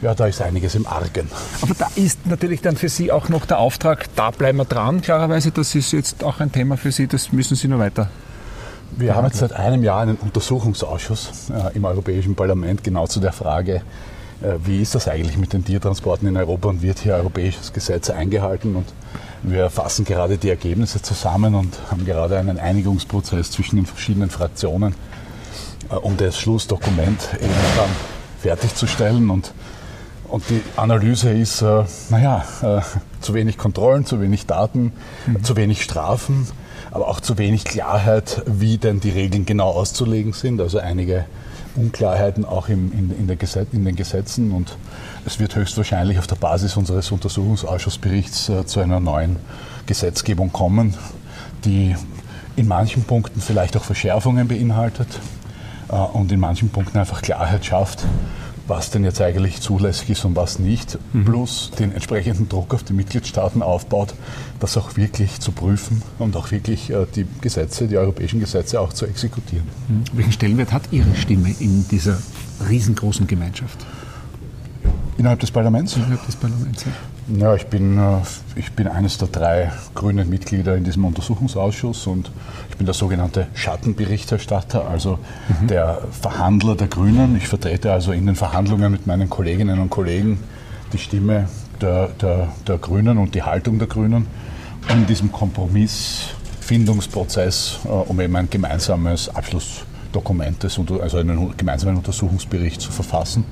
ja, 0.00 0.14
da 0.14 0.26
ist 0.26 0.40
einiges 0.40 0.76
im 0.76 0.86
Argen. 0.86 1.28
Aber 1.60 1.74
da 1.74 1.88
ist 1.96 2.24
natürlich 2.24 2.60
dann 2.60 2.76
für 2.76 2.88
Sie 2.88 3.10
auch 3.10 3.28
noch 3.28 3.46
der 3.46 3.58
Auftrag, 3.58 4.06
da 4.14 4.30
bleiben 4.30 4.58
wir 4.58 4.64
dran, 4.64 5.00
klarerweise. 5.00 5.50
Das 5.50 5.74
ist 5.74 5.90
jetzt 5.90 6.22
auch 6.22 6.38
ein 6.38 6.52
Thema 6.52 6.76
für 6.76 6.92
Sie, 6.92 7.08
das 7.08 7.32
müssen 7.32 7.56
Sie 7.56 7.66
nur 7.66 7.80
weiter 7.80 8.08
wir 8.96 9.14
haben 9.14 9.26
jetzt 9.26 9.38
seit 9.38 9.52
einem 9.52 9.82
Jahr 9.82 10.00
einen 10.00 10.16
Untersuchungsausschuss 10.16 11.50
äh, 11.50 11.76
im 11.76 11.84
Europäischen 11.84 12.34
Parlament 12.34 12.82
genau 12.82 13.06
zu 13.06 13.20
der 13.20 13.32
Frage, 13.32 13.82
äh, 14.40 14.54
wie 14.64 14.80
ist 14.80 14.94
das 14.94 15.08
eigentlich 15.08 15.36
mit 15.36 15.52
den 15.52 15.64
Tiertransporten 15.64 16.28
in 16.28 16.36
Europa 16.36 16.68
und 16.68 16.82
wird 16.82 17.00
hier 17.00 17.14
europäisches 17.14 17.72
Gesetz 17.72 18.10
eingehalten? 18.10 18.76
Und 18.76 18.86
wir 19.42 19.70
fassen 19.70 20.04
gerade 20.04 20.38
die 20.38 20.50
Ergebnisse 20.50 21.02
zusammen 21.02 21.54
und 21.54 21.78
haben 21.90 22.04
gerade 22.04 22.38
einen 22.38 22.58
Einigungsprozess 22.58 23.50
zwischen 23.50 23.76
den 23.76 23.86
verschiedenen 23.86 24.30
Fraktionen, 24.30 24.94
äh, 25.90 25.94
um 25.94 26.16
das 26.16 26.38
Schlussdokument 26.38 27.28
eben 27.34 27.54
dann 27.76 27.90
fertigzustellen. 28.40 29.30
Und, 29.30 29.52
und 30.28 30.44
die 30.48 30.62
Analyse 30.76 31.30
ist, 31.30 31.62
äh, 31.62 31.84
naja, 32.10 32.44
äh, 32.62 32.80
zu 33.20 33.34
wenig 33.34 33.58
Kontrollen, 33.58 34.06
zu 34.06 34.20
wenig 34.20 34.46
Daten, 34.46 34.92
mhm. 35.26 35.44
zu 35.44 35.56
wenig 35.56 35.82
Strafen 35.82 36.46
aber 36.90 37.08
auch 37.08 37.20
zu 37.20 37.38
wenig 37.38 37.64
Klarheit, 37.64 38.42
wie 38.46 38.78
denn 38.78 39.00
die 39.00 39.10
Regeln 39.10 39.46
genau 39.46 39.70
auszulegen 39.70 40.32
sind. 40.32 40.60
Also 40.60 40.78
einige 40.78 41.24
Unklarheiten 41.76 42.44
auch 42.44 42.68
im, 42.68 42.92
in, 42.92 43.28
in, 43.28 43.38
Gesetz, 43.38 43.68
in, 43.72 43.84
den 43.84 43.96
Gesetzen 43.96 44.52
und 44.52 44.76
es 45.24 45.38
wird 45.38 45.54
höchstwahrscheinlich 45.54 46.18
auf 46.18 46.26
der 46.26 46.36
Basis 46.36 46.76
unseres 46.76 47.10
Untersuchungsausschussberichts 47.12 48.48
äh, 48.48 48.66
zu 48.66 48.80
einer 48.80 49.00
neuen 49.00 49.36
Gesetzgebung 49.86 50.52
kommen, 50.52 50.94
die 51.64 51.94
in 52.56 52.66
manchen 52.66 53.04
Punkten 53.04 53.40
vielleicht 53.40 53.76
auch 53.76 53.84
Verschärfungen 53.84 54.48
beinhaltet 54.48 55.08
äh, 55.88 55.94
und 55.94 56.32
in 56.32 56.40
manchen 56.40 56.70
Punkten 56.70 56.98
einfach 56.98 57.22
Klarheit 57.22 57.64
schafft 57.64 58.04
was 58.68 58.90
denn 58.90 59.04
jetzt 59.04 59.20
eigentlich 59.20 59.60
zulässig 59.60 60.10
ist 60.10 60.24
und 60.24 60.36
was 60.36 60.58
nicht, 60.58 60.98
mhm. 61.12 61.24
plus 61.24 61.70
den 61.78 61.92
entsprechenden 61.92 62.48
Druck 62.48 62.74
auf 62.74 62.82
die 62.82 62.92
Mitgliedstaaten 62.92 63.62
aufbaut, 63.62 64.14
das 64.60 64.76
auch 64.76 64.96
wirklich 64.96 65.40
zu 65.40 65.52
prüfen 65.52 66.02
und 66.18 66.36
auch 66.36 66.50
wirklich 66.50 66.90
äh, 66.90 67.06
die 67.14 67.26
Gesetze, 67.40 67.88
die 67.88 67.96
europäischen 67.96 68.40
Gesetze 68.40 68.80
auch 68.80 68.92
zu 68.92 69.06
exekutieren. 69.06 69.66
Mhm. 69.88 70.04
Welchen 70.12 70.32
Stellenwert 70.32 70.72
hat 70.72 70.82
Ihre 70.90 71.14
Stimme 71.16 71.54
in 71.58 71.86
dieser 71.88 72.18
riesengroßen 72.68 73.26
Gemeinschaft? 73.26 73.86
Innerhalb 75.16 75.40
des 75.40 75.50
Parlaments? 75.50 75.96
Innerhalb 75.96 76.24
des 76.26 76.36
Parlaments, 76.36 76.84
ja. 76.84 76.92
Ja, 77.36 77.54
ich 77.54 77.66
bin, 77.66 77.98
äh, 77.98 78.22
ich 78.56 78.72
bin 78.72 78.88
eines 78.88 79.18
der 79.18 79.28
drei 79.28 79.70
grünen 79.94 80.30
Mitglieder 80.30 80.76
in 80.76 80.84
diesem 80.84 81.04
Untersuchungsausschuss 81.04 82.06
und 82.06 82.30
ich 82.70 82.76
bin 82.76 82.86
der 82.86 82.94
sogenannte 82.94 83.48
Schattenberichterstatter, 83.52 84.88
also 84.88 85.18
mhm. 85.60 85.66
der 85.66 86.00
Verhandler 86.10 86.74
der 86.74 86.86
Grünen. 86.86 87.36
Ich 87.36 87.46
vertrete 87.46 87.92
also 87.92 88.12
in 88.12 88.24
den 88.24 88.34
Verhandlungen 88.34 88.90
mit 88.90 89.06
meinen 89.06 89.28
Kolleginnen 89.28 89.78
und 89.78 89.90
Kollegen 89.90 90.42
die 90.94 90.98
Stimme 90.98 91.50
der, 91.82 92.08
der, 92.20 92.48
der 92.66 92.78
Grünen 92.78 93.18
und 93.18 93.34
die 93.34 93.42
Haltung 93.42 93.78
der 93.78 93.88
Grünen 93.88 94.26
in 94.88 95.06
diesem 95.06 95.30
Kompromissfindungsprozess, 95.30 97.80
äh, 97.84 97.88
um 97.88 98.18
eben 98.20 98.36
ein 98.36 98.48
gemeinsames 98.48 99.28
Abschlussdokument, 99.28 100.64
also 100.64 101.18
einen 101.18 101.54
gemeinsamen 101.58 101.98
Untersuchungsbericht 101.98 102.80
zu 102.80 102.90
verfassen. 102.90 103.44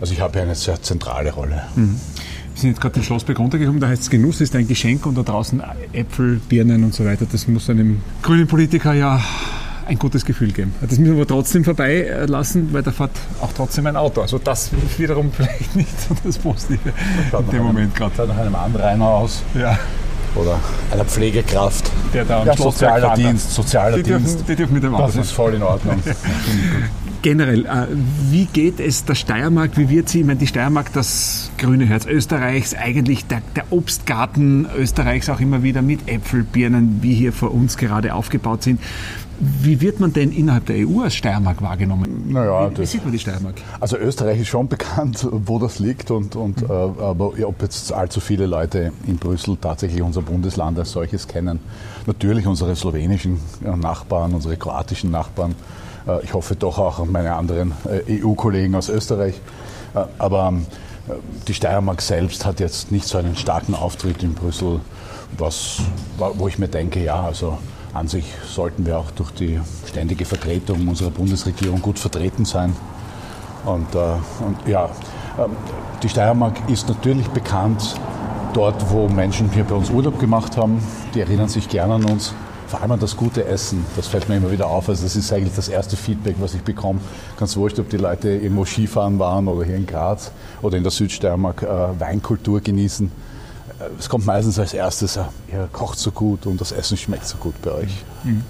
Also 0.00 0.12
ich 0.12 0.20
habe 0.20 0.40
eine 0.40 0.54
sehr 0.54 0.80
zentrale 0.80 1.32
Rolle. 1.32 1.62
Mhm. 1.74 2.00
Wir 2.56 2.62
sind 2.62 2.70
jetzt 2.70 2.80
gerade 2.80 2.94
den 2.94 3.02
Schlossberg 3.02 3.38
runtergekommen, 3.38 3.82
da 3.82 3.88
heißt 3.88 4.04
es, 4.04 4.08
Genuss 4.08 4.40
ist 4.40 4.56
ein 4.56 4.66
Geschenk 4.66 5.04
und 5.04 5.14
da 5.14 5.22
draußen 5.22 5.62
Äpfel, 5.92 6.40
Birnen 6.48 6.84
und 6.84 6.94
so 6.94 7.04
weiter. 7.04 7.26
Das 7.30 7.46
muss 7.48 7.68
einem 7.68 8.00
grünen 8.22 8.46
Politiker 8.46 8.94
ja 8.94 9.20
ein 9.86 9.98
gutes 9.98 10.24
Gefühl 10.24 10.52
geben. 10.52 10.74
Das 10.80 10.98
müssen 10.98 11.16
wir 11.16 11.20
aber 11.20 11.26
trotzdem 11.26 11.64
vorbeilassen, 11.64 12.72
weil 12.72 12.82
da 12.82 12.92
fährt 12.92 13.10
auch 13.42 13.52
trotzdem 13.54 13.86
ein 13.86 13.96
Auto. 13.98 14.22
Also 14.22 14.38
das 14.38 14.70
wiederum 14.96 15.32
vielleicht 15.36 15.76
nicht 15.76 16.00
so 16.00 16.16
das 16.24 16.38
Positive 16.38 16.94
in 17.38 17.50
dem 17.50 17.62
Moment 17.62 17.94
gerade. 17.94 18.26
nach 18.26 18.38
einem 18.38 18.54
Anrainer 18.54 19.04
aus. 19.04 19.42
Ja. 19.54 19.78
Oder 20.34 20.58
einer 20.90 21.04
Pflegekraft. 21.04 21.90
Der 22.14 22.24
da 22.24 22.40
am 22.40 22.46
ja, 22.46 22.56
sozialer 22.56 23.14
Dienst, 23.16 23.52
sozialer 23.52 23.98
die 23.98 24.02
Dienst. 24.02 24.38
Dürfen, 24.38 24.46
die 24.48 24.56
dürfen 24.56 24.72
mit 24.72 24.82
dem 24.82 24.94
Auto 24.94 25.08
Das 25.08 25.16
ist 25.16 25.32
voll 25.32 25.52
in 25.52 25.62
Ordnung. 25.62 26.02
generell, 27.22 27.66
äh, 27.66 27.86
wie 28.30 28.46
geht 28.46 28.80
es 28.80 29.04
der 29.04 29.14
Steiermark, 29.14 29.76
wie 29.76 29.88
wird 29.88 30.08
sie, 30.08 30.20
ich 30.20 30.26
meine, 30.26 30.38
die 30.38 30.46
Steiermark, 30.46 30.92
das 30.92 31.50
grüne 31.58 31.86
Herz 31.86 32.06
Österreichs, 32.06 32.74
eigentlich 32.74 33.26
der, 33.26 33.42
der 33.54 33.64
Obstgarten 33.70 34.66
Österreichs 34.76 35.28
auch 35.28 35.40
immer 35.40 35.62
wieder 35.62 35.82
mit 35.82 36.08
Äpfel, 36.08 36.42
Birnen, 36.42 36.98
wie 37.02 37.14
hier 37.14 37.32
vor 37.32 37.52
uns 37.52 37.76
gerade 37.76 38.14
aufgebaut 38.14 38.62
sind. 38.62 38.80
Wie 39.38 39.82
wird 39.82 40.00
man 40.00 40.14
denn 40.14 40.32
innerhalb 40.32 40.64
der 40.64 40.76
EU 40.88 41.02
als 41.02 41.14
Steiermark 41.14 41.60
wahrgenommen? 41.60 42.32
Naja, 42.32 42.70
wie, 42.70 42.78
wie 42.78 42.86
sieht 42.86 43.02
man 43.02 43.12
die 43.12 43.18
Steiermark? 43.18 43.56
Also 43.80 43.98
Österreich 43.98 44.40
ist 44.40 44.48
schon 44.48 44.68
bekannt, 44.68 45.28
wo 45.30 45.58
das 45.58 45.78
liegt, 45.78 46.10
und, 46.10 46.36
und, 46.36 46.62
mhm. 46.62 46.70
äh, 46.70 46.72
aber 46.72 47.32
ob 47.44 47.60
jetzt 47.60 47.92
allzu 47.92 48.20
viele 48.20 48.46
Leute 48.46 48.92
in 49.06 49.16
Brüssel 49.16 49.58
tatsächlich 49.60 50.00
unser 50.00 50.22
Bundesland 50.22 50.78
als 50.78 50.92
solches 50.92 51.28
kennen. 51.28 51.60
Natürlich 52.06 52.46
unsere 52.46 52.74
slowenischen 52.74 53.38
Nachbarn, 53.60 54.32
unsere 54.32 54.56
kroatischen 54.56 55.10
Nachbarn. 55.10 55.54
Äh, 56.06 56.24
ich 56.24 56.34
hoffe 56.34 56.56
doch 56.56 56.78
auch 56.78 57.00
an 57.00 57.12
meine 57.12 57.34
anderen 57.34 57.72
äh, 57.84 58.22
EU-Kollegen 58.22 58.74
aus 58.74 58.88
Österreich. 58.88 59.34
Äh, 59.94 60.04
aber 60.18 60.48
ähm, 60.48 60.66
die 61.46 61.54
Steiermark 61.54 62.02
selbst 62.02 62.44
hat 62.44 62.60
jetzt 62.60 62.90
nicht 62.90 63.06
so 63.06 63.18
einen 63.18 63.36
starken 63.36 63.74
Auftritt 63.74 64.22
in 64.22 64.34
Brüssel, 64.34 64.80
was, 65.38 65.80
wo 66.18 66.48
ich 66.48 66.58
mir 66.58 66.66
denke, 66.66 67.02
ja, 67.02 67.22
also 67.22 67.58
an 67.94 68.08
sich 68.08 68.24
sollten 68.44 68.84
wir 68.86 68.98
auch 68.98 69.12
durch 69.12 69.30
die 69.30 69.60
ständige 69.86 70.24
Vertretung 70.24 70.88
unserer 70.88 71.10
Bundesregierung 71.10 71.80
gut 71.80 71.98
vertreten 72.00 72.44
sein. 72.44 72.74
Und, 73.64 73.94
und 73.94 74.56
ja, 74.66 74.86
äh, 74.86 75.48
die 76.02 76.08
Steiermark 76.08 76.68
ist 76.68 76.88
natürlich 76.88 77.28
bekannt 77.28 77.94
dort, 78.52 78.90
wo 78.90 79.08
Menschen 79.08 79.50
hier 79.52 79.64
bei 79.64 79.76
uns 79.76 79.90
Urlaub 79.90 80.18
gemacht 80.18 80.56
haben. 80.56 80.82
Die 81.14 81.20
erinnern 81.20 81.48
sich 81.48 81.68
gerne 81.68 81.94
an 81.94 82.04
uns. 82.04 82.34
Vor 82.68 82.82
allem 82.82 82.92
an 82.92 83.00
das 83.00 83.16
gute 83.16 83.44
Essen, 83.44 83.84
das 83.96 84.08
fällt 84.08 84.28
mir 84.28 84.36
immer 84.36 84.50
wieder 84.50 84.66
auf. 84.66 84.88
Also 84.88 85.04
das 85.04 85.14
ist 85.16 85.32
eigentlich 85.32 85.54
das 85.54 85.68
erste 85.68 85.96
Feedback, 85.96 86.36
was 86.40 86.54
ich 86.54 86.62
bekomme. 86.62 87.00
Ganz 87.38 87.56
wurscht, 87.56 87.78
ob 87.78 87.88
die 87.90 87.96
Leute 87.96 88.30
irgendwo 88.30 88.64
Skifahren 88.64 89.18
waren 89.18 89.46
oder 89.46 89.64
hier 89.64 89.76
in 89.76 89.86
Graz 89.86 90.32
oder 90.62 90.76
in 90.76 90.82
der 90.82 90.92
Südsteiermark 90.92 91.62
äh, 91.62 92.00
Weinkultur 92.00 92.60
genießen 92.60 93.10
es 93.98 94.08
kommt 94.08 94.26
meistens 94.26 94.58
als 94.58 94.74
erstes, 94.74 95.18
ihr 95.52 95.68
kocht 95.72 95.98
so 95.98 96.10
gut 96.10 96.46
und 96.46 96.60
das 96.60 96.72
Essen 96.72 96.96
schmeckt 96.96 97.26
so 97.26 97.36
gut 97.36 97.60
bei 97.62 97.72
euch. 97.72 98.04
Mhm. 98.24 98.42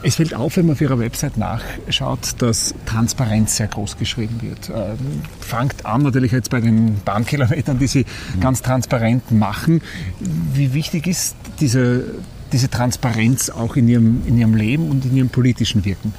Es 0.00 0.14
fällt 0.14 0.32
auf, 0.32 0.56
wenn 0.56 0.66
man 0.66 0.74
auf 0.74 0.80
Ihrer 0.80 1.00
Website 1.00 1.36
nachschaut, 1.36 2.40
dass 2.40 2.72
Transparenz 2.86 3.56
sehr 3.56 3.66
groß 3.66 3.96
geschrieben 3.96 4.40
wird. 4.42 4.70
Ähm, 4.72 5.22
fangt 5.40 5.84
an 5.86 6.02
natürlich 6.02 6.30
jetzt 6.30 6.50
bei 6.50 6.60
den 6.60 7.00
Bahnkilometern, 7.04 7.80
die 7.80 7.88
Sie 7.88 8.06
mhm. 8.36 8.40
ganz 8.40 8.62
transparent 8.62 9.32
machen. 9.32 9.82
Wie 10.20 10.72
wichtig 10.72 11.08
ist 11.08 11.34
diese, 11.58 12.04
diese 12.52 12.70
Transparenz 12.70 13.50
auch 13.50 13.76
in 13.76 13.88
Ihrem, 13.88 14.22
in 14.26 14.38
Ihrem 14.38 14.54
Leben 14.54 14.90
und 14.90 15.04
in 15.04 15.16
Ihrem 15.16 15.28
politischen 15.28 15.84
Wirken? 15.84 16.14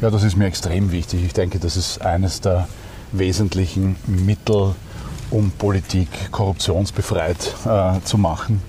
Ja, 0.00 0.10
das 0.10 0.24
ist 0.24 0.36
mir 0.36 0.46
extrem 0.46 0.90
wichtig. 0.90 1.24
Ich 1.24 1.32
denke, 1.32 1.58
das 1.58 1.76
ist 1.76 2.02
eines 2.02 2.40
der 2.40 2.68
wesentlichen 3.12 3.96
Mittel, 4.06 4.74
um 5.30 5.50
Politik 5.52 6.08
korruptionsbefreit 6.30 7.54
äh, 7.64 8.00
zu 8.04 8.18
machen, 8.18 8.62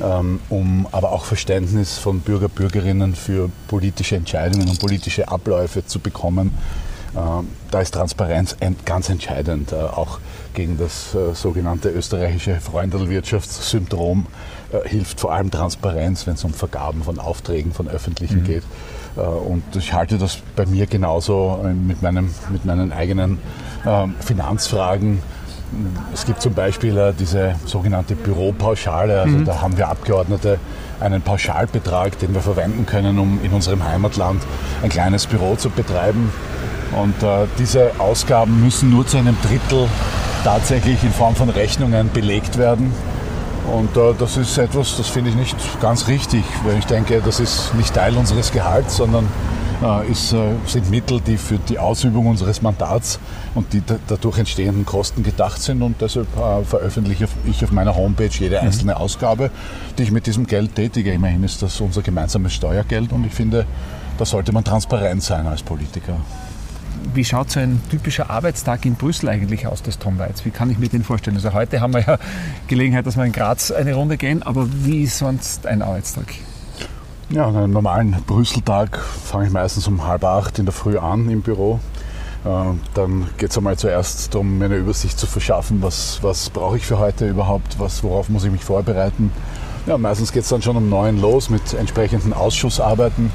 ähm, 0.00 0.40
um 0.48 0.86
aber 0.90 1.12
auch 1.12 1.24
Verständnis 1.24 1.98
von 1.98 2.20
Bürger, 2.20 2.48
Bürgerinnen 2.48 3.14
für 3.14 3.50
politische 3.68 4.16
Entscheidungen 4.16 4.68
und 4.68 4.80
politische 4.80 5.28
Abläufe 5.28 5.84
zu 5.84 6.00
bekommen. 6.00 6.52
Äh, 7.14 7.18
da 7.70 7.80
ist 7.80 7.94
Transparenz 7.94 8.56
ganz 8.84 9.08
entscheidend, 9.08 9.72
äh, 9.72 9.76
auch 9.76 10.20
gegen 10.54 10.78
das 10.78 11.14
äh, 11.14 11.34
sogenannte 11.34 11.90
österreichische 11.90 12.60
Freundelwirtschaftssyndrom 12.60 14.26
äh, 14.72 14.88
hilft 14.88 15.20
vor 15.20 15.32
allem 15.32 15.50
Transparenz, 15.50 16.26
wenn 16.26 16.34
es 16.34 16.44
um 16.44 16.52
Vergaben 16.52 17.02
von 17.02 17.18
Aufträgen 17.18 17.72
von 17.72 17.88
Öffentlichen 17.88 18.40
mhm. 18.40 18.44
geht. 18.44 18.62
Äh, 19.16 19.20
und 19.20 19.62
ich 19.76 19.92
halte 19.92 20.18
das 20.18 20.38
bei 20.56 20.66
mir 20.66 20.86
genauso 20.86 21.60
mit, 21.74 22.02
meinem, 22.02 22.34
mit 22.50 22.64
meinen 22.64 22.92
eigenen 22.92 23.38
ähm, 23.86 24.14
Finanzfragen 24.20 25.22
es 26.14 26.24
gibt 26.24 26.40
zum 26.40 26.54
Beispiel 26.54 26.96
äh, 26.96 27.12
diese 27.18 27.54
sogenannte 27.66 28.14
Büropauschale. 28.14 29.20
Also 29.20 29.36
mhm. 29.36 29.44
da 29.44 29.60
haben 29.60 29.76
wir 29.76 29.88
Abgeordnete 29.88 30.58
einen 31.00 31.22
Pauschalbetrag, 31.22 32.18
den 32.18 32.34
wir 32.34 32.40
verwenden 32.40 32.86
können, 32.86 33.18
um 33.18 33.38
in 33.42 33.52
unserem 33.52 33.84
Heimatland 33.84 34.42
ein 34.82 34.88
kleines 34.88 35.26
Büro 35.26 35.56
zu 35.56 35.70
betreiben. 35.70 36.32
Und 37.00 37.22
äh, 37.22 37.46
diese 37.58 37.92
Ausgaben 37.98 38.62
müssen 38.64 38.90
nur 38.90 39.06
zu 39.06 39.18
einem 39.18 39.36
Drittel 39.42 39.88
tatsächlich 40.42 41.02
in 41.04 41.12
Form 41.12 41.36
von 41.36 41.50
Rechnungen 41.50 42.10
belegt 42.12 42.56
werden. 42.56 42.92
Und 43.72 43.96
äh, 43.96 44.14
das 44.18 44.36
ist 44.36 44.56
etwas, 44.58 44.96
das 44.96 45.08
finde 45.08 45.30
ich 45.30 45.36
nicht 45.36 45.56
ganz 45.80 46.08
richtig, 46.08 46.44
weil 46.64 46.78
ich 46.78 46.86
denke, 46.86 47.20
das 47.24 47.38
ist 47.38 47.74
nicht 47.74 47.94
Teil 47.94 48.16
unseres 48.16 48.50
Gehalts, 48.50 48.96
sondern 48.96 49.28
äh, 49.82 50.10
ist, 50.10 50.32
äh, 50.32 50.54
sind 50.66 50.90
Mittel, 50.90 51.20
die 51.20 51.36
für 51.36 51.58
die 51.58 51.78
Ausübung 51.78 52.26
unseres 52.26 52.62
Mandats 52.62 53.18
und 53.54 53.72
die 53.72 53.82
dadurch 54.06 54.38
entstehenden 54.38 54.84
Kosten 54.84 55.22
gedacht 55.22 55.60
sind. 55.60 55.82
Und 55.82 56.00
deshalb 56.00 56.26
äh, 56.36 56.64
veröffentliche 56.64 57.28
ich 57.44 57.62
auf 57.62 57.70
meiner 57.70 57.94
Homepage 57.94 58.30
jede 58.32 58.58
mhm. 58.58 58.66
einzelne 58.66 58.92
mhm. 58.92 58.98
Ausgabe, 58.98 59.50
die 59.96 60.04
ich 60.04 60.10
mit 60.10 60.26
diesem 60.26 60.46
Geld 60.46 60.74
tätige. 60.74 61.12
Immerhin 61.12 61.44
ist 61.44 61.62
das 61.62 61.80
unser 61.80 62.02
gemeinsames 62.02 62.54
Steuergeld 62.54 63.12
und 63.12 63.24
ich 63.26 63.34
finde, 63.34 63.66
da 64.16 64.24
sollte 64.24 64.52
man 64.52 64.64
transparent 64.64 65.22
sein 65.22 65.46
als 65.46 65.62
Politiker. 65.62 66.16
Wie 67.14 67.24
schaut 67.24 67.50
so 67.50 67.60
ein 67.60 67.80
typischer 67.90 68.30
Arbeitstag 68.30 68.84
in 68.84 68.94
Brüssel 68.94 69.28
eigentlich 69.28 69.66
aus, 69.66 69.82
des 69.82 69.98
Tom 69.98 70.18
Weiz? 70.18 70.44
Wie 70.44 70.50
kann 70.50 70.70
ich 70.70 70.78
mir 70.78 70.88
den 70.88 71.04
vorstellen? 71.04 71.36
Also 71.36 71.52
heute 71.52 71.80
haben 71.80 71.94
wir 71.94 72.00
ja 72.00 72.18
Gelegenheit, 72.68 73.06
dass 73.06 73.16
wir 73.16 73.24
in 73.24 73.32
Graz 73.32 73.70
eine 73.70 73.94
Runde 73.94 74.16
gehen, 74.16 74.42
aber 74.42 74.66
wie 74.84 75.02
ist 75.02 75.18
sonst 75.18 75.66
ein 75.66 75.82
Arbeitstag? 75.82 76.26
Ja, 77.30 77.46
an 77.46 77.56
einem 77.56 77.72
normalen 77.72 78.16
Brüsseltag 78.26 78.98
fange 78.98 79.46
ich 79.46 79.52
meistens 79.52 79.86
um 79.86 80.06
halb 80.06 80.24
acht 80.24 80.58
in 80.58 80.64
der 80.64 80.72
Früh 80.72 80.96
an 80.96 81.28
im 81.28 81.42
Büro. 81.42 81.80
Äh, 82.44 82.48
dann 82.94 83.26
geht 83.36 83.50
es 83.50 83.58
einmal 83.58 83.76
zuerst 83.76 84.34
darum, 84.34 84.58
mir 84.58 84.66
eine 84.66 84.76
Übersicht 84.76 85.18
zu 85.18 85.26
verschaffen, 85.26 85.82
was, 85.82 86.20
was 86.22 86.50
brauche 86.50 86.76
ich 86.76 86.86
für 86.86 86.98
heute 86.98 87.28
überhaupt, 87.28 87.78
was, 87.78 88.02
worauf 88.02 88.28
muss 88.28 88.44
ich 88.44 88.52
mich 88.52 88.64
vorbereiten. 88.64 89.30
Ja, 89.86 89.98
meistens 89.98 90.32
geht 90.32 90.44
es 90.44 90.48
dann 90.48 90.62
schon 90.62 90.76
um 90.76 90.88
neun 90.88 91.20
los 91.20 91.50
mit 91.50 91.74
entsprechenden 91.74 92.32
Ausschussarbeiten. 92.32 93.30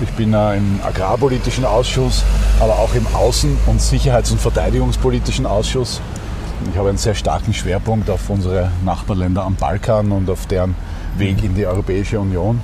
Ich 0.00 0.10
bin 0.12 0.32
im 0.32 0.80
agrarpolitischen 0.84 1.64
Ausschuss, 1.64 2.24
aber 2.60 2.78
auch 2.78 2.94
im 2.94 3.06
Außen- 3.06 3.56
und 3.66 3.80
Sicherheits- 3.80 4.32
und 4.32 4.40
Verteidigungspolitischen 4.40 5.46
Ausschuss. 5.46 6.00
Ich 6.70 6.78
habe 6.78 6.88
einen 6.88 6.98
sehr 6.98 7.14
starken 7.14 7.52
Schwerpunkt 7.52 8.08
auf 8.10 8.28
unsere 8.30 8.70
Nachbarländer 8.84 9.44
am 9.44 9.54
Balkan 9.54 10.12
und 10.12 10.28
auf 10.30 10.46
deren 10.46 10.74
Weg 11.16 11.42
in 11.44 11.54
die 11.54 11.66
Europäische 11.66 12.18
Union. 12.18 12.60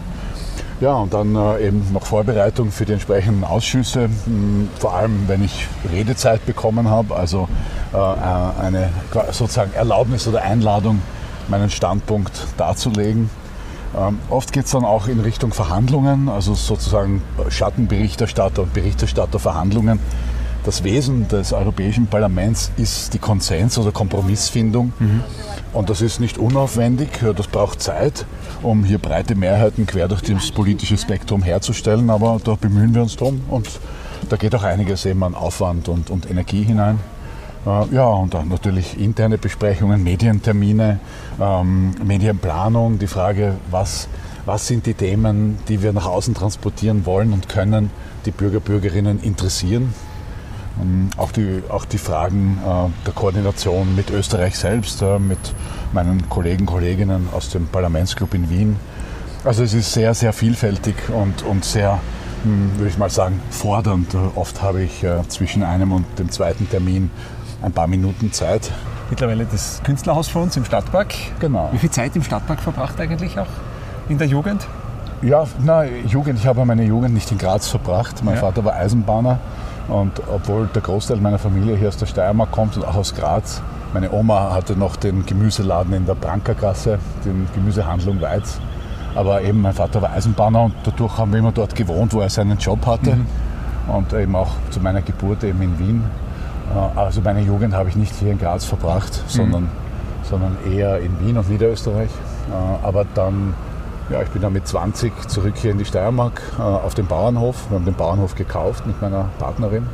Ja, 0.80 0.94
und 0.94 1.12
dann 1.12 1.34
äh, 1.34 1.66
eben 1.66 1.92
noch 1.92 2.06
Vorbereitung 2.06 2.70
für 2.70 2.84
die 2.84 2.92
entsprechenden 2.92 3.42
Ausschüsse, 3.42 4.08
mh, 4.08 4.68
vor 4.78 4.94
allem 4.94 5.24
wenn 5.26 5.44
ich 5.44 5.66
Redezeit 5.92 6.46
bekommen 6.46 6.88
habe, 6.88 7.16
also 7.16 7.48
äh 7.92 7.96
eine 7.96 8.90
sozusagen 9.32 9.72
Erlaubnis 9.72 10.28
oder 10.28 10.42
Einladung, 10.42 11.02
meinen 11.48 11.70
Standpunkt 11.70 12.46
darzulegen. 12.56 13.28
Ähm, 13.96 14.18
oft 14.30 14.52
geht 14.52 14.66
es 14.66 14.72
dann 14.72 14.84
auch 14.84 15.08
in 15.08 15.20
Richtung 15.20 15.52
Verhandlungen, 15.52 16.28
also 16.28 16.54
sozusagen 16.54 17.22
Schattenberichterstatter 17.48 18.62
und 18.62 18.74
Berichterstatterverhandlungen. 18.74 19.98
Das 20.64 20.84
Wesen 20.84 21.28
des 21.28 21.52
Europäischen 21.52 22.08
Parlaments 22.08 22.72
ist 22.76 23.14
die 23.14 23.18
Konsens- 23.18 23.78
oder 23.78 23.92
Kompromissfindung. 23.92 24.92
Mhm. 24.98 25.22
Und 25.72 25.88
das 25.88 26.02
ist 26.02 26.20
nicht 26.20 26.36
unaufwendig, 26.36 27.08
das 27.36 27.46
braucht 27.46 27.80
Zeit, 27.80 28.26
um 28.62 28.84
hier 28.84 28.98
breite 28.98 29.34
Mehrheiten 29.34 29.86
quer 29.86 30.08
durch 30.08 30.22
das 30.22 30.50
politische 30.50 30.98
Spektrum 30.98 31.42
herzustellen, 31.42 32.10
aber 32.10 32.40
da 32.42 32.54
bemühen 32.54 32.94
wir 32.94 33.02
uns 33.02 33.16
drum 33.16 33.42
und 33.48 33.68
da 34.28 34.36
geht 34.36 34.54
auch 34.54 34.64
einiges 34.64 35.06
eben 35.06 35.22
an 35.22 35.34
Aufwand 35.34 35.88
und, 35.88 36.10
und 36.10 36.28
Energie 36.30 36.64
hinein. 36.64 36.98
Äh, 37.68 37.94
ja, 37.94 38.06
und 38.06 38.34
dann 38.34 38.48
natürlich 38.48 38.98
interne 38.98 39.36
Besprechungen, 39.36 40.02
Medientermine, 40.02 41.00
ähm, 41.40 41.94
Medienplanung, 42.02 42.98
die 42.98 43.06
Frage, 43.06 43.56
was, 43.70 44.08
was 44.46 44.66
sind 44.66 44.86
die 44.86 44.94
Themen, 44.94 45.58
die 45.68 45.82
wir 45.82 45.92
nach 45.92 46.06
außen 46.06 46.34
transportieren 46.34 47.04
wollen 47.04 47.32
und 47.32 47.48
können, 47.48 47.90
die 48.24 48.30
Bürger, 48.30 48.60
Bürgerinnen 48.60 49.20
interessieren. 49.20 49.92
Ähm, 50.80 51.10
auch 51.18 51.30
die, 51.30 51.62
auch 51.68 51.84
die 51.84 51.98
Fragen 51.98 52.58
äh, 52.64 53.04
der 53.04 53.12
Koordination 53.12 53.94
mit 53.94 54.10
Österreich 54.10 54.56
selbst, 54.56 55.02
äh, 55.02 55.18
mit 55.18 55.38
meinen 55.92 56.28
Kollegen, 56.30 56.64
Kolleginnen 56.64 57.28
aus 57.32 57.50
dem 57.50 57.66
Parlamentsclub 57.66 58.32
in 58.32 58.48
Wien. 58.48 58.76
Also 59.44 59.62
es 59.62 59.74
ist 59.74 59.92
sehr, 59.92 60.14
sehr 60.14 60.32
vielfältig 60.32 60.94
und, 61.08 61.42
und 61.42 61.64
sehr, 61.64 62.00
hm, 62.44 62.72
würde 62.76 62.88
ich 62.88 62.98
mal 62.98 63.10
sagen, 63.10 63.40
fordernd. 63.50 64.14
Oft 64.36 64.62
habe 64.62 64.82
ich 64.82 65.04
äh, 65.04 65.26
zwischen 65.28 65.62
einem 65.62 65.92
und 65.92 66.06
dem 66.18 66.30
zweiten 66.30 66.68
Termin 66.68 67.10
ein 67.62 67.72
paar 67.72 67.86
Minuten 67.86 68.32
Zeit. 68.32 68.70
Mittlerweile 69.10 69.46
das 69.46 69.80
Künstlerhaus 69.84 70.28
für 70.28 70.38
uns 70.38 70.56
im 70.56 70.64
Stadtpark. 70.64 71.14
Genau. 71.40 71.68
Wie 71.72 71.78
viel 71.78 71.90
Zeit 71.90 72.14
im 72.14 72.22
Stadtpark 72.22 72.60
verbracht 72.60 73.00
eigentlich 73.00 73.38
auch 73.38 73.46
in 74.08 74.18
der 74.18 74.26
Jugend? 74.26 74.66
Ja, 75.22 75.44
na, 75.64 75.84
Jugend, 75.84 76.38
ich 76.38 76.46
habe 76.46 76.64
meine 76.64 76.84
Jugend 76.84 77.14
nicht 77.14 77.30
in 77.32 77.38
Graz 77.38 77.68
verbracht. 77.68 78.22
Mein 78.22 78.34
ja. 78.34 78.40
Vater 78.40 78.64
war 78.64 78.74
Eisenbahner 78.74 79.38
und 79.88 80.20
obwohl 80.32 80.68
der 80.68 80.82
Großteil 80.82 81.16
meiner 81.16 81.38
Familie 81.38 81.76
hier 81.76 81.88
aus 81.88 81.96
der 81.96 82.06
Steiermark 82.06 82.52
kommt 82.52 82.76
und 82.76 82.84
auch 82.84 82.94
aus 82.94 83.14
Graz, 83.14 83.62
meine 83.94 84.12
Oma 84.12 84.52
hatte 84.52 84.76
noch 84.76 84.96
den 84.96 85.24
Gemüseladen 85.24 85.94
in 85.94 86.04
der 86.04 86.14
Brankergasse, 86.14 86.98
den 87.24 87.48
Gemüsehandlung 87.54 88.20
Weiz. 88.20 88.60
Aber 89.14 89.42
eben 89.42 89.62
mein 89.62 89.72
Vater 89.72 90.02
war 90.02 90.12
Eisenbahner 90.12 90.64
und 90.64 90.74
dadurch 90.84 91.16
haben 91.16 91.32
wir 91.32 91.38
immer 91.38 91.52
dort 91.52 91.74
gewohnt, 91.74 92.12
wo 92.12 92.20
er 92.20 92.28
seinen 92.28 92.58
Job 92.58 92.84
hatte. 92.86 93.16
Mhm. 93.16 93.26
Und 93.88 94.12
eben 94.12 94.36
auch 94.36 94.50
zu 94.70 94.80
meiner 94.80 95.00
Geburt 95.00 95.42
eben 95.42 95.62
in 95.62 95.78
Wien. 95.78 96.04
Äh, 96.74 96.98
also 96.98 97.20
meine 97.20 97.40
Jugend 97.42 97.74
habe 97.74 97.88
ich 97.88 97.96
nicht 97.96 98.14
hier 98.14 98.32
in 98.32 98.38
Graz 98.38 98.64
verbracht, 98.64 99.24
sondern, 99.26 99.64
mhm. 99.64 99.68
sondern 100.22 100.56
eher 100.70 100.98
in 100.98 101.18
Wien 101.20 101.38
und 101.38 101.48
Niederösterreich. 101.48 102.10
Äh, 102.50 102.86
aber 102.86 103.04
dann 103.14 103.54
Ja, 104.10 104.22
ich 104.22 104.30
bin 104.30 104.40
dann 104.40 104.54
mit 104.54 104.66
20 104.66 105.28
zurück 105.28 105.54
hier 105.56 105.70
in 105.70 105.76
die 105.76 105.84
Steiermark 105.84 106.40
äh, 106.58 106.62
auf 106.62 106.94
den 106.94 107.06
Bauernhof. 107.06 107.68
Wir 107.68 107.76
haben 107.76 107.84
den 107.84 107.94
Bauernhof 107.94 108.34
gekauft 108.34 108.86
mit 108.86 109.02
meiner 109.02 109.28
Partnerin 109.38 109.86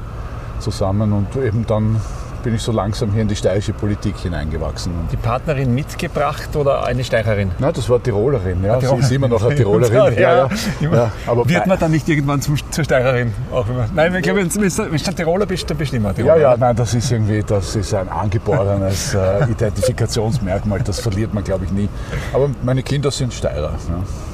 zusammen 0.60 1.12
und 1.12 1.34
eben 1.34 1.66
dann 1.66 2.00
bin 2.44 2.54
ich 2.54 2.62
so 2.62 2.72
langsam 2.72 3.10
hier 3.12 3.22
in 3.22 3.28
die 3.28 3.36
steirische 3.36 3.72
Politik 3.72 4.18
hineingewachsen. 4.18 4.92
Die 5.10 5.16
Partnerin 5.16 5.74
mitgebracht 5.74 6.54
oder 6.54 6.84
eine 6.84 7.02
Steirerin? 7.02 7.50
Nein, 7.58 7.72
das 7.74 7.88
war 7.88 8.02
Tirolerin. 8.02 8.62
Ja. 8.62 8.78
Tirolerin. 8.78 9.00
Sie 9.00 9.06
ist 9.06 9.12
immer 9.12 9.28
noch 9.28 9.42
eine 9.42 9.54
Tirolerin. 9.54 10.14
ja, 10.18 10.48
ja, 10.80 11.12
aber 11.26 11.48
Wird 11.48 11.66
man 11.66 11.78
dann 11.78 11.90
nicht 11.90 12.08
irgendwann 12.08 12.42
zum, 12.42 12.56
zur 12.70 12.84
Steirerin? 12.84 13.32
Auch 13.50 13.68
immer. 13.68 13.88
Nein, 13.94 14.14
ich 14.14 14.22
glaube, 14.22 14.40
wenn 14.40 14.48
du 14.48 15.14
Tiroler 15.14 15.46
bist, 15.46 15.68
dann 15.68 15.76
bist 15.78 15.92
du 15.92 15.96
immer 15.96 16.14
Tiroler. 16.14 16.36
Ja, 16.36 16.50
ja, 16.50 16.56
nein, 16.56 16.76
das 16.76 16.92
ist 16.92 17.10
irgendwie, 17.10 17.42
das 17.42 17.74
ist 17.74 17.94
ein 17.94 18.08
angeborenes 18.08 19.14
äh, 19.14 19.50
Identifikationsmerkmal. 19.50 20.80
Das 20.80 21.00
verliert 21.00 21.32
man, 21.32 21.42
glaube 21.42 21.64
ich, 21.64 21.72
nie. 21.72 21.88
Aber 22.34 22.50
meine 22.62 22.82
Kinder 22.82 23.10
sind 23.10 23.32
Steirer. 23.32 23.72
Ja. 23.88 24.33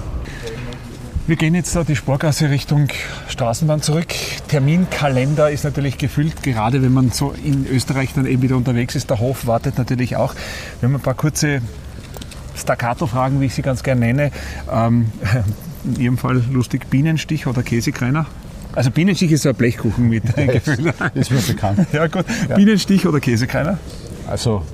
Wir 1.26 1.36
gehen 1.36 1.54
jetzt 1.54 1.76
da 1.76 1.84
die 1.84 1.94
Sporgasse 1.94 2.50
Richtung 2.50 2.88
Straßenbahn 3.28 3.82
zurück. 3.82 4.08
Terminkalender 4.48 5.50
ist 5.50 5.62
natürlich 5.64 5.96
gefüllt, 5.96 6.42
gerade 6.42 6.82
wenn 6.82 6.92
man 6.92 7.10
so 7.10 7.32
in 7.44 7.66
Österreich 7.66 8.12
dann 8.14 8.26
eben 8.26 8.42
wieder 8.42 8.56
unterwegs 8.56 8.96
ist. 8.96 9.10
Der 9.10 9.20
Hof 9.20 9.46
wartet 9.46 9.78
natürlich 9.78 10.16
auch. 10.16 10.34
Wir 10.80 10.88
haben 10.88 10.96
ein 10.96 11.00
paar 11.00 11.14
kurze 11.14 11.62
Staccato-Fragen, 12.56 13.40
wie 13.40 13.46
ich 13.46 13.54
sie 13.54 13.62
ganz 13.62 13.82
gerne 13.82 14.00
nenne. 14.00 14.32
Ähm, 14.72 15.12
in 15.84 16.00
Ihrem 16.00 16.18
Fall 16.18 16.42
lustig 16.50 16.90
Bienenstich 16.90 17.46
oder 17.46 17.62
Käsekreiner? 17.62 18.26
Also 18.72 18.90
Bienenstich 18.90 19.30
ist 19.30 19.42
so 19.42 19.50
ein 19.50 19.54
Blechkuchen 19.54 20.08
mit 20.08 20.24
Gefühl. 20.36 20.92
Ist 21.14 21.30
mir 21.30 21.40
bekannt. 21.40 21.86
Ja 21.92 22.06
gut. 22.08 22.24
Ja. 22.48 22.56
Bienenstich 22.56 23.06
oder 23.06 23.20
Käsekreiner? 23.20 23.78
Also 24.26 24.64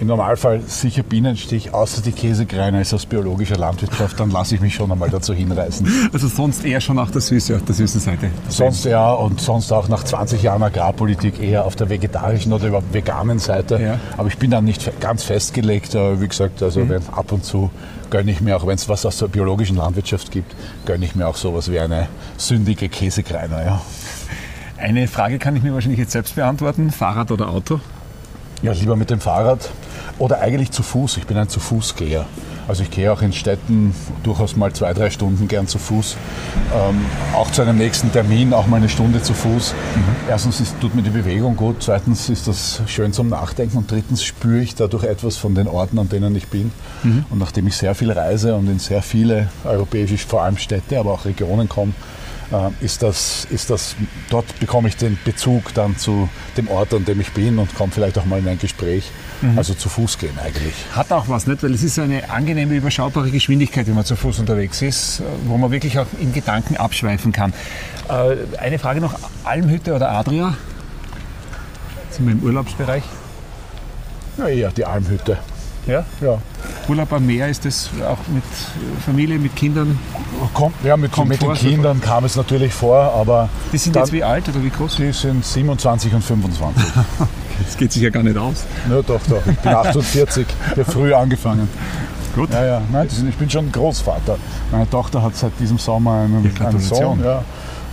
im 0.00 0.08
Normalfall 0.08 0.60
sicher 0.66 1.02
Bienenstich, 1.02 1.72
außer 1.72 2.02
die 2.02 2.12
Käsekreiner 2.12 2.80
ist 2.80 2.92
aus 2.92 3.06
biologischer 3.06 3.56
Landwirtschaft, 3.56 4.18
dann 4.18 4.30
lasse 4.30 4.56
ich 4.56 4.60
mich 4.60 4.74
schon 4.74 4.90
einmal 4.90 5.10
dazu 5.10 5.32
hinreißen. 5.32 6.10
Also 6.12 6.28
sonst 6.28 6.64
eher 6.64 6.80
schon 6.80 6.98
auf 6.98 7.10
der, 7.10 7.20
Süße, 7.20 7.60
der 7.66 7.74
süßen 7.74 8.00
Seite? 8.00 8.30
Sonst 8.48 8.84
ja 8.84 9.12
und 9.12 9.40
sonst 9.40 9.72
auch 9.72 9.88
nach 9.88 10.04
20 10.04 10.42
Jahren 10.42 10.62
Agrarpolitik 10.62 11.40
eher 11.40 11.64
auf 11.64 11.76
der 11.76 11.88
vegetarischen 11.88 12.52
oder 12.52 12.66
überhaupt 12.66 12.92
veganen 12.92 13.38
Seite. 13.38 13.80
Ja. 13.80 13.98
Aber 14.16 14.28
ich 14.28 14.38
bin 14.38 14.50
dann 14.50 14.64
nicht 14.64 15.00
ganz 15.00 15.24
festgelegt. 15.24 15.94
Wie 15.94 16.28
gesagt, 16.28 16.62
also 16.62 16.80
mhm. 16.80 16.88
wenn 16.88 17.08
ab 17.08 17.32
und 17.32 17.44
zu 17.44 17.70
gönne 18.10 18.30
ich 18.30 18.40
mir 18.40 18.56
auch, 18.56 18.66
wenn 18.66 18.76
es 18.76 18.88
was 18.88 19.06
aus 19.06 19.18
der 19.18 19.28
biologischen 19.28 19.76
Landwirtschaft 19.76 20.30
gibt, 20.30 20.54
gönne 20.86 21.04
ich 21.04 21.14
mir 21.14 21.26
auch 21.26 21.36
sowas 21.36 21.70
wie 21.70 21.78
eine 21.78 22.08
sündige 22.36 22.88
Käsekreiner. 22.88 23.64
Ja. 23.64 23.82
Eine 24.78 25.08
Frage 25.08 25.38
kann 25.38 25.56
ich 25.56 25.62
mir 25.62 25.72
wahrscheinlich 25.72 26.00
jetzt 26.00 26.12
selbst 26.12 26.34
beantworten. 26.34 26.90
Fahrrad 26.90 27.30
oder 27.30 27.48
Auto? 27.48 27.80
Ja, 28.62 28.72
lieber 28.72 28.96
mit 28.96 29.10
dem 29.10 29.20
Fahrrad 29.20 29.70
oder 30.18 30.40
eigentlich 30.40 30.70
zu 30.70 30.82
Fuß. 30.82 31.16
Ich 31.18 31.26
bin 31.26 31.36
ein 31.36 31.48
zu 31.48 31.60
Fußgeher. 31.60 32.26
Also 32.66 32.82
ich 32.82 32.90
gehe 32.90 33.12
auch 33.12 33.20
in 33.20 33.32
Städten 33.32 33.94
durchaus 34.22 34.56
mal 34.56 34.72
zwei, 34.72 34.94
drei 34.94 35.10
Stunden 35.10 35.48
gern 35.48 35.66
zu 35.66 35.78
Fuß. 35.78 36.16
Ähm, 36.74 37.04
auch 37.34 37.50
zu 37.50 37.60
einem 37.60 37.76
nächsten 37.76 38.10
Termin 38.10 38.54
auch 38.54 38.66
mal 38.66 38.78
eine 38.78 38.88
Stunde 38.88 39.20
zu 39.20 39.34
Fuß. 39.34 39.74
Mhm. 39.74 40.00
Erstens 40.30 40.60
ist, 40.60 40.80
tut 40.80 40.94
mir 40.94 41.02
die 41.02 41.10
Bewegung 41.10 41.56
gut, 41.56 41.76
zweitens 41.80 42.30
ist 42.30 42.48
das 42.48 42.80
schön 42.86 43.12
zum 43.12 43.28
Nachdenken 43.28 43.76
und 43.76 43.90
drittens 43.90 44.24
spüre 44.24 44.62
ich 44.62 44.74
dadurch 44.74 45.04
etwas 45.04 45.36
von 45.36 45.54
den 45.54 45.68
Orten, 45.68 45.98
an 45.98 46.08
denen 46.08 46.34
ich 46.36 46.48
bin. 46.48 46.72
Mhm. 47.02 47.26
Und 47.28 47.38
nachdem 47.38 47.66
ich 47.66 47.76
sehr 47.76 47.94
viel 47.94 48.10
reise 48.10 48.54
und 48.54 48.68
in 48.68 48.78
sehr 48.78 49.02
viele 49.02 49.48
europäische, 49.64 50.16
vor 50.16 50.42
allem 50.42 50.56
Städte, 50.56 50.98
aber 50.98 51.12
auch 51.12 51.26
Regionen 51.26 51.68
komme, 51.68 51.92
ist 52.80 53.02
das, 53.02 53.46
ist 53.50 53.70
das, 53.70 53.96
dort 54.30 54.58
bekomme 54.60 54.88
ich 54.88 54.96
den 54.96 55.18
Bezug 55.24 55.74
dann 55.74 55.96
zu 55.96 56.28
dem 56.56 56.68
Ort, 56.68 56.94
an 56.94 57.04
dem 57.04 57.20
ich 57.20 57.32
bin 57.32 57.58
und 57.58 57.74
komme 57.74 57.92
vielleicht 57.92 58.18
auch 58.18 58.24
mal 58.24 58.38
in 58.38 58.48
ein 58.48 58.58
Gespräch. 58.58 59.10
Mhm. 59.42 59.58
Also 59.58 59.74
zu 59.74 59.88
Fuß 59.88 60.18
gehen 60.18 60.38
eigentlich. 60.42 60.74
Hat 60.92 61.12
auch 61.12 61.28
was, 61.28 61.46
nicht? 61.46 61.62
Weil 61.62 61.74
es 61.74 61.82
ist 61.82 61.98
eine 61.98 62.30
angenehme, 62.30 62.74
überschaubare 62.74 63.30
Geschwindigkeit, 63.30 63.86
wenn 63.86 63.94
man 63.94 64.04
zu 64.04 64.16
Fuß 64.16 64.38
unterwegs 64.38 64.82
ist, 64.82 65.22
wo 65.46 65.56
man 65.56 65.70
wirklich 65.70 65.98
auch 65.98 66.06
in 66.20 66.32
Gedanken 66.32 66.76
abschweifen 66.76 67.32
kann. 67.32 67.52
Äh, 68.08 68.36
eine 68.58 68.78
Frage 68.78 69.00
noch: 69.00 69.18
Almhütte 69.44 69.94
oder 69.94 70.10
Adria? 70.10 70.56
Sind 72.10 72.26
wir 72.26 72.32
im 72.32 72.42
Urlaubsbereich? 72.42 73.02
Ja, 74.38 74.48
eher 74.48 74.70
die 74.70 74.84
Almhütte. 74.84 75.38
Ja? 75.86 76.04
Ja. 76.20 76.38
Urlaub 76.88 77.12
am 77.12 77.26
Meer 77.26 77.48
ist 77.48 77.64
das 77.64 77.90
auch 78.06 78.18
mit 78.32 78.42
Familie, 79.04 79.38
mit 79.38 79.54
Kindern? 79.54 79.98
Kommt, 80.52 80.74
ja, 80.82 80.96
mit, 80.96 81.16
mit 81.26 81.40
den 81.40 81.54
Kindern 81.54 82.00
kam 82.00 82.24
es 82.24 82.36
natürlich 82.36 82.72
vor, 82.72 82.98
aber. 82.98 83.48
Die 83.72 83.78
sind 83.78 83.96
jetzt 83.96 84.12
wie 84.12 84.24
alt 84.24 84.48
oder 84.48 84.62
wie 84.62 84.70
groß? 84.70 84.96
Die 84.96 85.12
sind 85.12 85.44
27 85.44 86.14
und 86.14 86.22
25. 86.22 86.82
das 87.64 87.76
geht 87.76 87.92
sich 87.92 88.02
ja 88.02 88.10
gar 88.10 88.22
nicht 88.22 88.36
aus. 88.36 88.64
Ja, 88.90 89.02
doch, 89.02 89.20
doch. 89.28 89.46
Ich 89.46 89.58
bin 89.58 89.72
48, 89.74 90.46
ich 90.72 90.78
habe 90.78 90.84
früh 90.84 91.14
angefangen. 91.14 91.68
Gut. 92.34 92.50
Ja, 92.52 92.64
ja. 92.64 92.82
Nein, 92.90 93.08
ich 93.28 93.36
bin 93.36 93.48
schon 93.48 93.70
Großvater. 93.70 94.38
Meine 94.72 94.90
Tochter 94.90 95.22
hat 95.22 95.36
seit 95.36 95.52
diesem 95.60 95.78
Sommer 95.78 96.22
einen, 96.22 96.52
einen 96.60 96.80
Sohn. 96.80 97.22
Ja. 97.22 97.44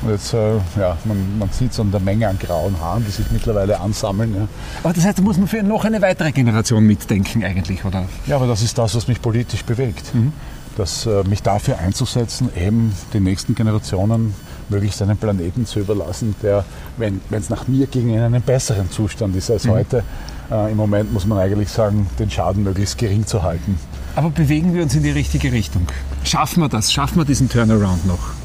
Und 0.02 0.10
jetzt, 0.10 0.34
äh, 0.34 0.56
ja, 0.80 0.98
man, 1.06 1.38
man 1.38 1.50
sieht 1.52 1.72
es 1.72 1.80
an 1.80 1.92
der 1.92 2.00
Menge 2.00 2.28
an 2.28 2.40
grauen 2.40 2.80
Haaren, 2.80 3.06
die 3.06 3.12
sich 3.12 3.30
mittlerweile 3.32 3.80
ansammeln. 3.80 4.34
Ja. 4.36 4.48
Aber 4.84 4.94
das 4.94 5.06
heißt, 5.06 5.20
da 5.20 5.22
muss 5.22 5.38
man 5.38 5.48
für 5.48 5.62
noch 5.62 5.86
eine 5.86 6.02
weitere 6.02 6.32
Generation 6.32 6.84
mitdenken 6.86 7.44
eigentlich, 7.44 7.86
oder? 7.86 8.06
Ja, 8.26 8.38
aber 8.38 8.48
das 8.48 8.64
ist 8.64 8.78
das, 8.78 8.96
was 8.96 9.08
mich 9.08 9.22
politisch 9.22 9.64
bewegt. 9.64 10.14
Mhm. 10.16 10.34
Das, 10.78 11.06
äh, 11.06 11.24
mich 11.26 11.44
dafür 11.44 11.78
einzusetzen, 11.80 12.50
eben 12.56 12.94
den 13.14 13.24
nächsten 13.24 13.54
Generationen 13.56 14.34
möglichst 14.70 15.02
einen 15.02 15.18
Planeten 15.18 15.66
zu 15.66 15.82
überlassen, 15.82 16.34
der, 16.42 16.64
wenn 16.98 17.22
es 17.30 17.50
nach 17.50 17.68
mir 17.68 17.88
ging, 17.88 18.10
in 18.10 18.22
einem 18.22 18.42
besseren 18.42 18.90
Zustand 18.90 19.36
ist 19.36 19.52
als 19.52 19.66
mhm. 19.66 19.72
heute. 19.72 20.04
Äh, 20.50 20.72
Im 20.72 20.78
Moment 20.78 21.14
muss 21.14 21.26
man 21.26 21.38
eigentlich 21.38 21.70
sagen, 21.70 22.08
den 22.18 22.32
Schaden 22.32 22.64
möglichst 22.64 22.98
gering 22.98 23.28
zu 23.28 23.44
halten. 23.44 23.78
Aber 24.16 24.30
bewegen 24.30 24.74
wir 24.74 24.84
uns 24.84 24.96
in 24.96 25.04
die 25.04 25.12
richtige 25.12 25.52
Richtung? 25.52 25.86
Schaffen 26.24 26.62
wir 26.62 26.70
das? 26.70 26.92
Schaffen 26.92 27.18
wir 27.18 27.26
diesen 27.26 27.50
Turnaround 27.50 28.06
noch? 28.08 28.41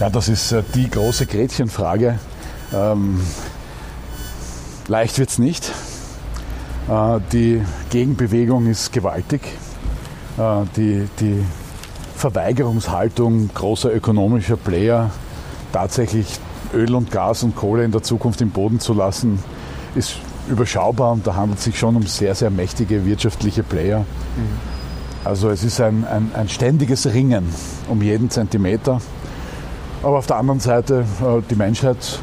Ja, 0.00 0.10
das 0.10 0.28
ist 0.28 0.52
äh, 0.52 0.62
die 0.74 0.88
große 0.88 1.26
Gretchenfrage. 1.26 2.20
Ähm, 2.72 3.20
leicht 4.86 5.18
wird 5.18 5.30
es 5.30 5.38
nicht. 5.38 5.72
Äh, 6.88 7.18
die 7.32 7.62
Gegenbewegung 7.90 8.66
ist 8.66 8.92
gewaltig. 8.92 9.40
Äh, 10.38 10.66
die, 10.76 11.08
die 11.18 11.44
Verweigerungshaltung 12.14 13.50
großer 13.52 13.92
ökonomischer 13.92 14.56
Player, 14.56 15.10
tatsächlich 15.72 16.38
Öl 16.72 16.94
und 16.94 17.10
Gas 17.10 17.42
und 17.42 17.56
Kohle 17.56 17.84
in 17.84 17.90
der 17.90 18.02
Zukunft 18.02 18.40
im 18.40 18.50
Boden 18.50 18.78
zu 18.78 18.94
lassen, 18.94 19.42
ist 19.96 20.16
überschaubar 20.48 21.12
und 21.12 21.26
da 21.26 21.34
handelt 21.34 21.58
es 21.58 21.64
sich 21.64 21.78
schon 21.78 21.96
um 21.96 22.06
sehr, 22.06 22.36
sehr 22.36 22.50
mächtige 22.50 23.04
wirtschaftliche 23.04 23.64
Player. 23.64 24.00
Mhm. 24.00 24.78
Also 25.24 25.50
es 25.50 25.64
ist 25.64 25.80
ein, 25.80 26.06
ein, 26.06 26.30
ein 26.34 26.48
ständiges 26.48 27.12
Ringen 27.12 27.48
um 27.88 28.00
jeden 28.00 28.30
Zentimeter. 28.30 29.00
Aber 30.02 30.18
auf 30.18 30.26
der 30.26 30.36
anderen 30.36 30.60
Seite, 30.60 31.04
äh, 31.20 31.42
die 31.50 31.56
Menschheit 31.56 32.20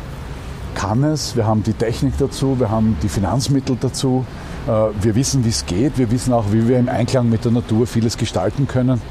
kann 0.75 1.03
es, 1.03 1.35
wir 1.35 1.45
haben 1.45 1.63
die 1.63 1.73
Technik 1.73 2.13
dazu, 2.17 2.59
wir 2.59 2.69
haben 2.69 2.97
die 3.01 3.09
Finanzmittel 3.09 3.77
dazu, 3.79 4.25
äh, 4.67 4.71
wir 5.01 5.15
wissen, 5.15 5.45
wie 5.45 5.49
es 5.49 5.65
geht, 5.65 5.97
wir 5.97 6.11
wissen 6.11 6.33
auch, 6.33 6.45
wie 6.51 6.67
wir 6.67 6.77
im 6.79 6.89
Einklang 6.89 7.29
mit 7.29 7.45
der 7.45 7.51
Natur 7.51 7.88
vieles 7.88 8.17
gestalten 8.17 8.67
können. 8.67 9.01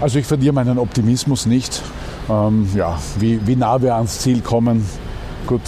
Also 0.00 0.18
ich 0.18 0.26
verliere 0.26 0.54
meinen 0.54 0.78
Optimismus 0.78 1.46
nicht. 1.46 1.82
Ähm, 2.28 2.68
ja, 2.74 2.98
wie, 3.18 3.46
wie 3.46 3.56
nah 3.56 3.80
wir 3.82 3.94
ans 3.94 4.20
Ziel 4.20 4.40
kommen, 4.40 4.86
gut. 5.46 5.62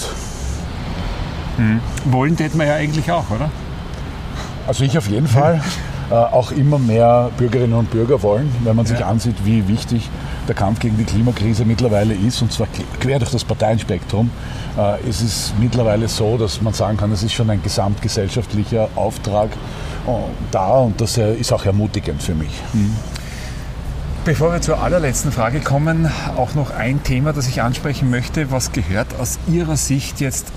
Mhm. 1.58 1.80
Wollen 2.10 2.36
täten 2.36 2.58
wir 2.58 2.66
ja 2.66 2.74
eigentlich 2.74 3.10
auch, 3.10 3.30
oder? 3.30 3.50
Also 4.66 4.84
ich 4.84 4.96
auf 4.96 5.08
jeden 5.08 5.28
Fall. 5.28 5.60
Äh, 6.10 6.14
auch 6.14 6.52
immer 6.52 6.78
mehr 6.78 7.30
Bürgerinnen 7.38 7.72
und 7.72 7.90
Bürger 7.90 8.22
wollen, 8.22 8.54
wenn 8.64 8.76
man 8.76 8.84
sich 8.84 8.98
ja. 8.98 9.06
ansieht, 9.06 9.36
wie 9.46 9.66
wichtig 9.66 10.10
der 10.48 10.54
Kampf 10.54 10.80
gegen 10.80 10.96
die 10.96 11.04
Klimakrise 11.04 11.64
mittlerweile 11.64 12.14
ist, 12.14 12.42
und 12.42 12.52
zwar 12.52 12.66
quer 13.00 13.18
durch 13.18 13.30
das 13.30 13.44
Parteienspektrum, 13.44 14.30
äh, 14.78 15.08
ist 15.08 15.22
es 15.22 15.52
mittlerweile 15.58 16.08
so, 16.08 16.36
dass 16.36 16.60
man 16.62 16.72
sagen 16.72 16.96
kann, 16.96 17.12
es 17.12 17.22
ist 17.22 17.32
schon 17.32 17.50
ein 17.50 17.62
gesamtgesellschaftlicher 17.62 18.88
Auftrag 18.94 19.50
äh, 19.50 20.10
da 20.50 20.78
und 20.78 21.00
das 21.00 21.16
äh, 21.18 21.34
ist 21.34 21.52
auch 21.52 21.64
ermutigend 21.64 22.22
für 22.22 22.34
mich. 22.34 22.52
Mhm. 22.72 22.96
Bevor 24.24 24.52
wir 24.52 24.60
zur 24.60 24.80
allerletzten 24.80 25.32
Frage 25.32 25.58
kommen, 25.58 26.08
auch 26.36 26.54
noch 26.54 26.70
ein 26.70 27.02
Thema, 27.02 27.32
das 27.32 27.48
ich 27.48 27.60
ansprechen 27.60 28.08
möchte. 28.08 28.52
Was 28.52 28.70
gehört 28.70 29.08
aus 29.18 29.40
Ihrer 29.48 29.76
Sicht 29.76 30.20
jetzt 30.20 30.52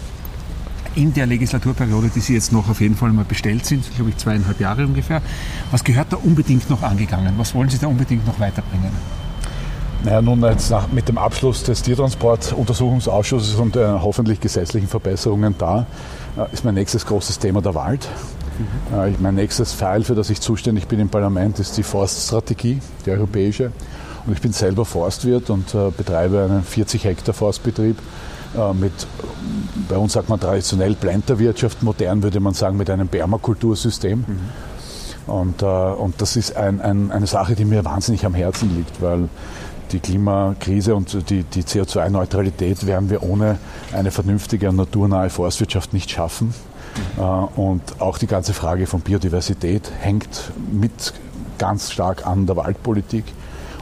in 0.94 1.16
der 1.16 1.26
Legislaturperiode, 1.26 2.10
die 2.14 2.20
Sie 2.20 2.36
jetzt 2.36 2.54
noch 2.54 2.70
auf 2.70 2.80
jeden 2.80 2.96
Fall 2.96 3.12
mal 3.12 3.26
bestellt 3.26 3.66
sind, 3.66 3.84
glaube 3.96 4.12
ich 4.12 4.18
zweieinhalb 4.18 4.60
Jahre 4.60 4.86
ungefähr, 4.86 5.22
was 5.72 5.84
gehört 5.84 6.14
da 6.14 6.18
unbedingt 6.18 6.70
noch 6.70 6.84
angegangen? 6.84 7.34
Was 7.38 7.56
wollen 7.56 7.70
Sie 7.70 7.80
da 7.80 7.88
unbedingt 7.88 8.26
noch 8.28 8.40
weiterbringen? 8.40 8.92
Naja, 10.06 10.22
nun 10.22 10.44
jetzt 10.44 10.70
nach, 10.70 10.88
mit 10.92 11.08
dem 11.08 11.18
Abschluss 11.18 11.64
des 11.64 11.82
Tiertransportuntersuchungsausschusses 11.82 13.56
und 13.56 13.76
äh, 13.76 13.88
hoffentlich 13.88 14.40
gesetzlichen 14.40 14.88
Verbesserungen 14.88 15.56
da 15.58 15.88
äh, 16.38 16.54
ist 16.54 16.64
mein 16.64 16.76
nächstes 16.76 17.08
großes 17.08 17.40
Thema 17.40 17.60
der 17.64 17.74
Wald. 17.74 18.08
Mhm. 18.60 19.00
Äh, 19.00 19.14
mein 19.20 19.34
nächstes 19.34 19.74
Pfeil, 19.74 20.04
für 20.04 20.14
das 20.14 20.30
ich 20.30 20.40
zuständig 20.42 20.88
bin 20.88 21.00
im 21.00 21.10
Parlament, 21.10 21.58
ist 21.58 21.76
die 21.78 21.82
Forststrategie, 21.82 22.82
die 23.04 23.10
europäische. 23.10 23.72
Und 24.28 24.34
ich 24.34 24.42
bin 24.42 24.54
selber 24.54 24.86
Forstwirt 24.86 25.50
und 25.50 25.74
äh, 25.74 25.90
betreibe 25.90 26.44
einen 26.44 26.62
40 26.62 27.04
Hektar 27.04 27.34
Forstbetrieb 27.34 27.98
äh, 28.56 28.74
mit, 28.76 28.94
bei 29.90 29.98
uns 29.98 30.14
sagt 30.14 30.30
man 30.30 30.40
traditionell 30.40 30.94
Planterwirtschaft, 30.94 31.82
modern 31.82 32.22
würde 32.22 32.40
man 32.40 32.54
sagen 32.54 32.78
mit 32.78 32.92
einem 32.92 33.08
Permakultursystem. 33.08 34.20
Mhm 34.20 34.40
Und, 35.28 35.62
äh, 35.62 35.66
und 35.66 36.22
das 36.22 36.36
ist 36.36 36.56
ein, 36.56 36.82
ein, 36.82 37.12
eine 37.12 37.28
Sache, 37.28 37.56
die 37.56 37.66
mir 37.66 37.84
wahnsinnig 37.84 38.26
am 38.26 38.34
Herzen 38.36 38.76
liegt, 38.76 39.02
weil 39.02 39.28
die 39.92 40.00
Klimakrise 40.00 40.96
und 40.96 41.30
die, 41.30 41.44
die 41.44 41.64
CO2-Neutralität 41.64 42.86
werden 42.86 43.10
wir 43.10 43.24
ohne 43.24 43.58
eine 43.94 44.12
vernünftige 44.12 44.70
und 44.70 44.76
naturnahe 44.76 45.30
Forstwirtschaft 45.30 45.94
nicht 45.94 46.12
schaffen. 46.12 46.54
Mhm. 47.18 47.24
Und 47.56 47.82
auch 48.00 48.18
die 48.18 48.28
ganze 48.28 48.54
Frage 48.54 48.88
von 48.88 49.02
Biodiversität 49.02 49.92
hängt 50.00 50.52
mit 50.72 51.14
ganz 51.58 51.92
stark 51.92 52.26
an 52.26 52.46
der 52.46 52.56
Waldpolitik. 52.56 53.26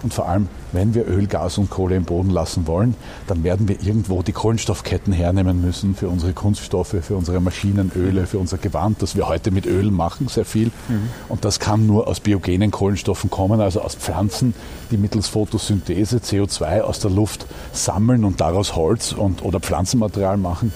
Und 0.03 0.13
vor 0.13 0.27
allem, 0.27 0.49
wenn 0.73 0.93
wir 0.93 1.07
Öl, 1.07 1.27
Gas 1.27 1.57
und 1.57 1.69
Kohle 1.69 1.95
im 1.95 2.03
Boden 2.03 2.29
lassen 2.29 2.67
wollen, 2.67 2.95
dann 3.27 3.43
werden 3.45 3.69
wir 3.69 3.81
irgendwo 3.81 4.21
die 4.21 4.33
Kohlenstoffketten 4.33 5.13
hernehmen 5.13 5.61
müssen 5.61 5.95
für 5.95 6.09
unsere 6.09 6.33
Kunststoffe, 6.33 6.95
für 7.01 7.15
unsere 7.15 7.39
Maschinenöle, 7.39 8.27
für 8.27 8.37
unser 8.37 8.57
Gewand, 8.57 9.01
das 9.01 9.15
wir 9.15 9.29
heute 9.29 9.51
mit 9.51 9.65
Öl 9.65 9.91
machen, 9.91 10.27
sehr 10.27 10.43
viel. 10.43 10.67
Mhm. 10.89 11.09
Und 11.29 11.45
das 11.45 11.61
kann 11.61 11.87
nur 11.87 12.07
aus 12.07 12.19
biogenen 12.19 12.69
Kohlenstoffen 12.69 13.29
kommen, 13.29 13.61
also 13.61 13.81
aus 13.81 13.95
Pflanzen, 13.95 14.53
die 14.91 14.97
mittels 14.97 15.29
Photosynthese 15.29 16.17
CO2 16.17 16.81
aus 16.81 16.99
der 16.99 17.11
Luft 17.11 17.45
sammeln 17.71 18.25
und 18.25 18.41
daraus 18.41 18.75
Holz 18.75 19.13
und, 19.13 19.41
oder 19.41 19.61
Pflanzenmaterial 19.61 20.35
machen. 20.35 20.73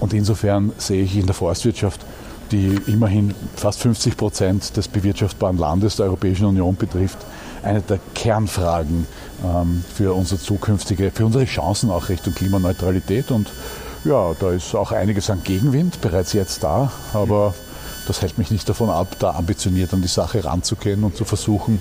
Und 0.00 0.12
insofern 0.12 0.72
sehe 0.76 1.02
ich 1.02 1.16
in 1.16 1.24
der 1.24 1.34
Forstwirtschaft 1.34 2.04
die 2.52 2.78
immerhin 2.86 3.34
fast 3.56 3.80
50 3.80 4.16
Prozent 4.16 4.76
des 4.76 4.86
bewirtschaftbaren 4.88 5.58
Landes 5.58 5.96
der 5.96 6.06
Europäischen 6.06 6.46
Union 6.46 6.76
betrifft, 6.76 7.18
eine 7.66 7.80
der 7.82 7.98
Kernfragen 8.14 9.06
ähm, 9.44 9.84
für 9.94 10.14
unsere 10.14 10.40
zukünftige, 10.40 11.10
für 11.10 11.26
unsere 11.26 11.44
Chancen 11.44 11.90
auch 11.90 12.08
Richtung 12.08 12.34
Klimaneutralität. 12.34 13.30
Und 13.30 13.50
ja, 14.04 14.32
da 14.38 14.52
ist 14.52 14.74
auch 14.74 14.92
einiges 14.92 15.30
an 15.30 15.42
Gegenwind 15.42 16.00
bereits 16.00 16.32
jetzt 16.32 16.62
da, 16.62 16.92
aber 17.12 17.54
das 18.06 18.22
hält 18.22 18.38
mich 18.38 18.50
nicht 18.50 18.68
davon 18.68 18.88
ab, 18.88 19.16
da 19.18 19.30
ambitioniert 19.30 19.92
an 19.92 20.00
die 20.00 20.08
Sache 20.08 20.44
ranzugehen 20.44 21.02
und 21.02 21.16
zu 21.16 21.24
versuchen, 21.24 21.80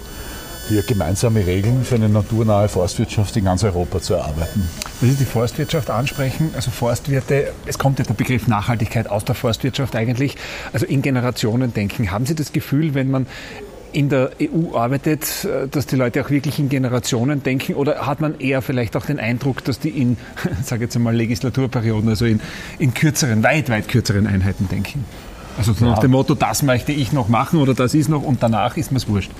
hier 0.67 0.81
gemeinsame 0.81 1.45
Regeln 1.45 1.83
für 1.83 1.95
eine 1.95 2.09
naturnahe 2.09 2.67
Forstwirtschaft 2.67 3.37
in 3.37 3.45
ganz 3.45 3.63
Europa 3.63 4.01
zu 4.01 4.15
erarbeiten. 4.15 4.67
Wenn 4.99 5.11
Sie 5.11 5.17
die 5.17 5.25
Forstwirtschaft 5.25 5.91
ansprechen, 5.91 6.51
also 6.55 6.71
Forstwirte, 6.71 7.53
es 7.67 7.77
kommt 7.77 7.99
ja 7.99 8.05
der 8.05 8.15
Begriff 8.15 8.47
Nachhaltigkeit 8.47 9.07
aus 9.07 9.23
der 9.25 9.35
Forstwirtschaft 9.35 9.95
eigentlich, 9.95 10.37
also 10.73 10.87
in 10.87 11.03
Generationen 11.03 11.73
denken. 11.73 12.09
Haben 12.09 12.25
Sie 12.25 12.33
das 12.33 12.51
Gefühl, 12.51 12.95
wenn 12.95 13.11
man 13.11 13.27
in 13.95 14.09
der 14.09 14.31
EU 14.41 14.75
arbeitet, 14.75 15.45
äh, 15.45 15.67
dass 15.67 15.85
die 15.87 15.95
Leute 15.95 16.23
auch 16.23 16.29
wirklich 16.29 16.59
in 16.59 16.69
Generationen 16.69 17.43
denken? 17.43 17.75
Oder 17.75 18.05
hat 18.05 18.19
man 18.19 18.39
eher 18.39 18.61
vielleicht 18.61 18.95
auch 18.97 19.05
den 19.05 19.19
Eindruck, 19.19 19.63
dass 19.63 19.79
die 19.79 19.89
in, 19.89 20.17
sage 20.63 20.83
jetzt 20.83 20.95
einmal, 20.95 21.15
Legislaturperioden, 21.15 22.09
also 22.09 22.25
in, 22.25 22.41
in 22.77 22.93
kürzeren, 22.93 23.41
weit, 23.43 23.69
weit 23.69 23.87
kürzeren 23.87 24.27
Einheiten 24.27 24.67
denken? 24.67 25.05
Also 25.57 25.71
ja. 25.71 25.91
nach 25.91 25.99
dem 25.99 26.11
Motto, 26.11 26.35
das 26.35 26.63
möchte 26.63 26.91
ich 26.91 27.13
noch 27.13 27.29
machen 27.29 27.59
oder 27.59 27.73
das 27.73 27.93
ist 27.93 28.09
noch 28.09 28.23
und 28.23 28.43
danach 28.43 28.75
ist 28.75 28.91
mir 28.91 28.97
es 28.97 29.07
wurscht. 29.07 29.31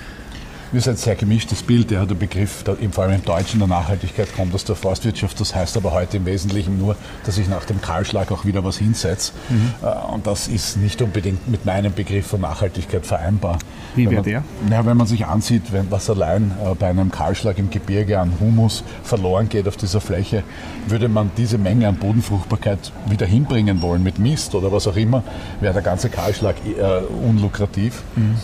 Ist 0.76 0.90
ein 0.90 0.98
sehr 0.98 1.16
gemischtes 1.16 1.64
Bild. 1.64 1.90
Ja, 1.92 2.06
der 2.06 2.16
Begriff, 2.16 2.64
der, 2.64 2.76
vor 2.92 3.06
allem 3.06 3.14
im 3.14 3.24
Deutschen 3.24 3.60
der 3.60 3.68
Nachhaltigkeit, 3.70 4.36
kommt 4.36 4.54
aus 4.54 4.66
der 4.66 4.76
Forstwirtschaft. 4.76 5.40
Das 5.40 5.56
heißt 5.56 5.78
aber 5.78 5.94
heute 5.94 6.18
im 6.18 6.26
Wesentlichen 6.26 6.78
nur, 6.78 6.98
dass 7.26 7.38
ich 7.38 7.48
nach 7.48 7.64
dem 7.64 7.82
Kahlschlag 7.82 8.30
auch 8.34 8.44
wieder 8.44 8.62
was 8.66 8.78
hinsetze. 8.78 9.32
Mhm. 9.48 9.74
Äh, 9.82 10.14
und 10.14 10.28
das 10.28 10.50
ist 10.50 10.76
nicht 10.76 11.02
unbedingt 11.02 11.48
mit 11.48 11.66
meinem 11.66 11.94
Begriff 11.94 12.28
von 12.28 12.42
Nachhaltigkeit 12.42 13.06
vereinbar. 13.06 13.58
Wie 13.96 14.10
wäre 14.10 14.22
der? 14.22 14.44
Ja, 14.70 14.86
wenn 14.86 14.98
man 14.98 15.08
sich 15.08 15.26
ansieht, 15.26 15.72
wenn, 15.72 15.90
was 15.92 16.10
allein 16.10 16.52
äh, 16.62 16.76
bei 16.76 16.88
einem 16.88 17.10
Kahlschlag 17.10 17.58
im 17.58 17.70
Gebirge 17.70 18.20
an 18.20 18.34
Humus 18.42 18.84
verloren 19.02 19.48
geht 19.48 19.70
auf 19.70 19.78
dieser 19.78 20.02
Fläche, 20.02 20.44
würde 20.88 21.08
man 21.08 21.32
diese 21.38 21.58
Menge 21.58 21.88
an 21.88 21.96
Bodenfruchtbarkeit 21.96 22.92
wieder 23.08 23.26
hinbringen 23.26 23.82
wollen 23.82 24.04
mit 24.04 24.20
Mist 24.20 24.54
oder 24.54 24.74
was 24.74 24.88
auch 24.88 24.98
immer, 24.98 25.24
wäre 25.62 25.74
der 25.74 25.84
ganze 25.84 26.10
Kahlschlag 26.10 26.58
äh, 26.66 27.06
unlukrativ. 27.26 28.04
Mhm. 28.18 28.36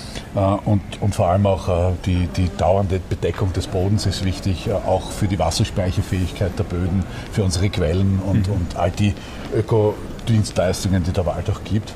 Und, 0.63 0.82
und 1.02 1.13
vor 1.13 1.28
allem 1.28 1.46
auch 1.46 1.67
äh, 1.67 1.91
die, 2.21 2.27
die 2.27 2.57
dauernde 2.57 2.99
Bedeckung 3.10 3.53
des 3.53 3.67
Bodens 3.67 4.05
ist 4.05 4.23
wichtig, 4.23 4.67
äh, 4.67 4.73
auch 4.73 5.12
für 5.12 5.27
die 5.27 5.39
Wasserspeicherfähigkeit 5.39 6.57
der 6.57 6.63
Böden, 6.63 7.03
für 7.31 7.43
unsere 7.43 7.69
Quellen 7.69 8.19
und, 8.19 8.47
mhm. 8.47 8.53
und 8.53 8.75
all 8.75 8.91
die 8.91 9.13
Ökodienstleistungen, 9.55 11.03
die 11.03 11.12
der 11.12 11.25
Wald 11.25 11.49
auch 11.49 11.63
gibt. 11.63 11.93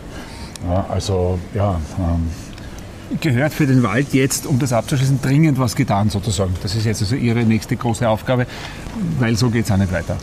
Also 0.89 1.39
ja. 1.53 1.79
Ähm, 1.99 2.29
Gehört 3.21 3.53
für 3.53 3.67
den 3.67 3.83
Wald 3.83 4.13
jetzt, 4.13 4.47
um 4.47 4.57
das 4.57 4.73
abzuschließen, 4.73 5.21
dringend 5.21 5.59
was 5.59 5.75
getan 5.75 6.09
sozusagen. 6.09 6.55
Das 6.63 6.73
ist 6.73 6.85
jetzt 6.85 7.03
also 7.03 7.15
Ihre 7.15 7.43
nächste 7.43 7.75
große 7.75 8.09
Aufgabe, 8.09 8.47
weil 9.19 9.35
so 9.35 9.51
geht 9.51 9.65
es 9.65 9.71
auch 9.71 9.77
nicht 9.77 9.93
weiter. 9.93 10.17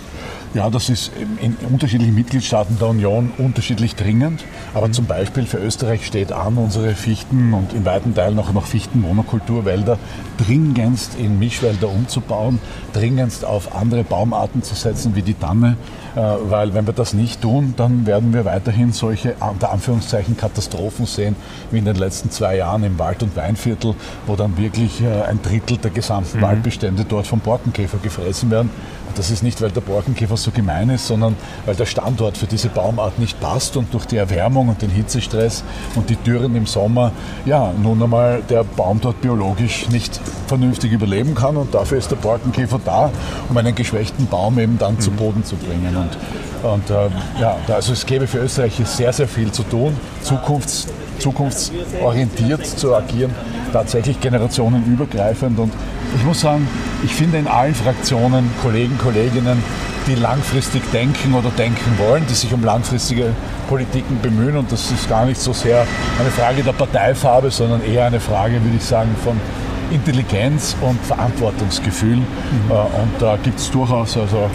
Ja, 0.54 0.68
das 0.68 0.90
ist 0.90 1.12
in 1.40 1.56
unterschiedlichen 1.70 2.14
Mitgliedstaaten 2.14 2.78
der 2.78 2.88
Union 2.88 3.32
unterschiedlich 3.38 3.96
dringend. 3.96 4.44
Aber 4.74 4.88
mhm. 4.88 4.92
zum 4.92 5.06
Beispiel 5.06 5.46
für 5.46 5.56
Österreich 5.56 6.06
steht 6.06 6.30
an, 6.30 6.58
unsere 6.58 6.94
Fichten 6.94 7.54
und 7.54 7.72
in 7.72 7.86
weiten 7.86 8.14
Teilen 8.14 8.38
auch 8.38 8.52
noch 8.52 8.66
Fichtenmonokulturwälder 8.66 9.98
dringendst 10.36 11.14
in 11.18 11.38
Mischwälder 11.38 11.88
umzubauen, 11.88 12.58
dringendst 12.92 13.46
auf 13.46 13.74
andere 13.74 14.04
Baumarten 14.04 14.62
zu 14.62 14.74
setzen 14.74 15.14
wie 15.14 15.22
die 15.22 15.34
Tanne. 15.34 15.76
Äh, 16.14 16.20
weil 16.20 16.74
wenn 16.74 16.86
wir 16.86 16.92
das 16.92 17.14
nicht 17.14 17.40
tun, 17.40 17.72
dann 17.78 18.04
werden 18.04 18.34
wir 18.34 18.44
weiterhin 18.44 18.92
solche 18.92 19.34
unter 19.40 19.72
Anführungszeichen 19.72 20.36
Katastrophen 20.36 21.06
sehen, 21.06 21.34
wie 21.70 21.78
in 21.78 21.86
den 21.86 21.96
letzten 21.96 22.30
zwei 22.30 22.56
Jahren 22.56 22.84
im 22.84 22.98
Wald- 22.98 23.22
und 23.22 23.34
Weinviertel, 23.36 23.94
wo 24.26 24.36
dann 24.36 24.58
wirklich 24.58 25.00
äh, 25.00 25.22
ein 25.22 25.40
Drittel 25.40 25.78
der 25.78 25.90
gesamten 25.90 26.38
mhm. 26.38 26.42
Waldbestände 26.42 27.06
dort 27.08 27.26
vom 27.26 27.40
Borkenkäfer 27.40 27.96
gefressen 28.02 28.50
werden. 28.50 28.68
Das 29.16 29.30
ist 29.30 29.42
nicht, 29.42 29.60
weil 29.60 29.70
der 29.70 29.80
Borkenkäfer 29.80 30.36
so 30.36 30.50
gemein 30.50 30.90
ist, 30.90 31.06
sondern 31.06 31.36
weil 31.66 31.74
der 31.74 31.86
Standort 31.86 32.36
für 32.36 32.46
diese 32.46 32.68
Baumart 32.68 33.18
nicht 33.18 33.40
passt 33.40 33.76
und 33.76 33.92
durch 33.92 34.06
die 34.06 34.16
Erwärmung 34.16 34.68
und 34.68 34.82
den 34.82 34.90
Hitzestress 34.90 35.64
und 35.94 36.10
die 36.10 36.16
Dürren 36.16 36.54
im 36.56 36.66
Sommer, 36.66 37.12
ja, 37.44 37.72
nun 37.82 38.02
einmal 38.02 38.42
der 38.48 38.64
Baum 38.64 39.00
dort 39.00 39.20
biologisch 39.20 39.88
nicht 39.88 40.20
vernünftig 40.46 40.92
überleben 40.92 41.34
kann 41.34 41.56
und 41.56 41.74
dafür 41.74 41.98
ist 41.98 42.10
der 42.10 42.16
Borkenkäfer 42.16 42.80
da, 42.84 43.10
um 43.48 43.56
einen 43.56 43.74
geschwächten 43.74 44.26
Baum 44.26 44.58
eben 44.58 44.78
dann 44.78 44.94
mhm. 44.94 45.00
zu 45.00 45.10
Boden 45.10 45.44
zu 45.44 45.56
bringen. 45.56 45.96
Und, 45.96 46.70
und 46.70 46.90
äh, 46.90 47.08
ja, 47.40 47.56
also 47.68 47.92
es 47.92 48.06
gäbe 48.06 48.26
für 48.26 48.38
Österreich 48.38 48.80
sehr, 48.84 49.12
sehr 49.12 49.28
viel 49.28 49.52
zu 49.52 49.62
tun, 49.62 49.96
zukunfts, 50.22 50.88
zukunftsorientiert 51.18 52.66
zu 52.66 52.94
agieren, 52.94 53.34
tatsächlich 53.72 54.20
generationenübergreifend 54.20 55.58
und 55.58 55.72
ich 56.14 56.24
muss 56.24 56.40
sagen, 56.40 56.66
ich 57.02 57.14
finde 57.14 57.38
in 57.38 57.46
allen 57.46 57.74
Fraktionen 57.74 58.50
Kollegen, 58.62 58.98
Kolleginnen, 58.98 59.62
die 60.06 60.14
langfristig 60.14 60.82
denken 60.92 61.34
oder 61.34 61.50
denken 61.50 61.98
wollen, 61.98 62.24
die 62.28 62.34
sich 62.34 62.52
um 62.52 62.64
langfristige 62.64 63.34
Politiken 63.68 64.20
bemühen. 64.20 64.56
Und 64.56 64.70
das 64.72 64.90
ist 64.90 65.08
gar 65.08 65.26
nicht 65.26 65.40
so 65.40 65.52
sehr 65.52 65.86
eine 66.18 66.30
Frage 66.30 66.62
der 66.62 66.72
Parteifarbe, 66.72 67.50
sondern 67.50 67.84
eher 67.84 68.06
eine 68.06 68.20
Frage, 68.20 68.62
würde 68.62 68.76
ich 68.76 68.84
sagen, 68.84 69.14
von 69.22 69.40
Intelligenz 69.90 70.76
und 70.80 71.00
Verantwortungsgefühl. 71.04 72.16
Mhm. 72.16 72.24
Äh, 72.70 72.74
und 72.74 73.12
da 73.20 73.36
gibt 73.42 73.58
es 73.58 73.70
durchaus 73.70 74.16
also 74.16 74.50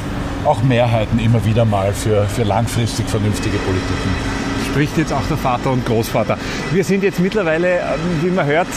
auch 0.45 0.61
Mehrheiten 0.63 1.19
immer 1.19 1.43
wieder 1.45 1.65
mal 1.65 1.93
für, 1.93 2.25
für 2.25 2.43
langfristig 2.43 3.07
vernünftige 3.09 3.57
Politiken 3.57 4.46
spricht 4.67 4.97
jetzt 4.97 5.13
auch 5.13 5.25
der 5.29 5.37
Vater 5.37 5.71
und 5.71 5.85
Großvater. 5.85 6.37
Wir 6.71 6.83
sind 6.83 7.03
jetzt 7.03 7.19
mittlerweile, 7.19 7.79
ähm, 7.79 8.21
wie 8.21 8.29
man 8.29 8.45
hört, 8.45 8.67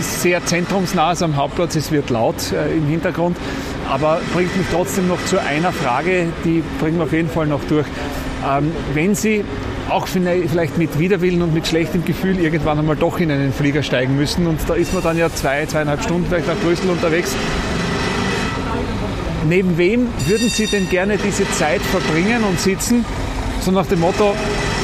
sehr 0.00 0.44
zentrumsnah 0.44 1.08
also 1.08 1.24
am 1.24 1.36
Hauptplatz. 1.36 1.76
Es 1.76 1.90
wird 1.92 2.10
laut 2.10 2.52
äh, 2.52 2.76
im 2.76 2.86
Hintergrund, 2.86 3.36
aber 3.88 4.20
bringt 4.34 4.56
mich 4.56 4.66
trotzdem 4.70 5.08
noch 5.08 5.24
zu 5.24 5.40
einer 5.40 5.72
Frage, 5.72 6.26
die 6.44 6.62
bringen 6.80 6.98
wir 6.98 7.04
auf 7.04 7.12
jeden 7.12 7.30
Fall 7.30 7.46
noch 7.46 7.62
durch. 7.68 7.86
Ähm, 8.48 8.72
wenn 8.94 9.14
Sie 9.14 9.44
auch 9.88 10.06
vielleicht 10.06 10.78
mit 10.78 10.98
Widerwillen 10.98 11.42
und 11.42 11.52
mit 11.52 11.66
schlechtem 11.66 12.04
Gefühl 12.04 12.38
irgendwann 12.38 12.78
einmal 12.78 12.96
doch 12.96 13.18
in 13.18 13.30
einen 13.30 13.52
Flieger 13.52 13.82
steigen 13.82 14.16
müssen 14.16 14.46
und 14.46 14.60
da 14.68 14.74
ist 14.74 14.94
man 14.94 15.02
dann 15.02 15.18
ja 15.18 15.28
zwei, 15.30 15.66
zweieinhalb 15.66 16.02
Stunden 16.02 16.26
vielleicht 16.28 16.46
nach 16.46 16.56
Brüssel 16.56 16.90
unterwegs. 16.90 17.34
Neben 19.48 19.76
wem 19.78 20.06
würden 20.26 20.48
Sie 20.48 20.66
denn 20.66 20.88
gerne 20.90 21.16
diese 21.16 21.50
Zeit 21.52 21.80
verbringen 21.80 22.44
und 22.44 22.60
sitzen? 22.60 23.04
So 23.60 23.70
nach 23.70 23.86
dem 23.86 24.00
Motto, 24.00 24.34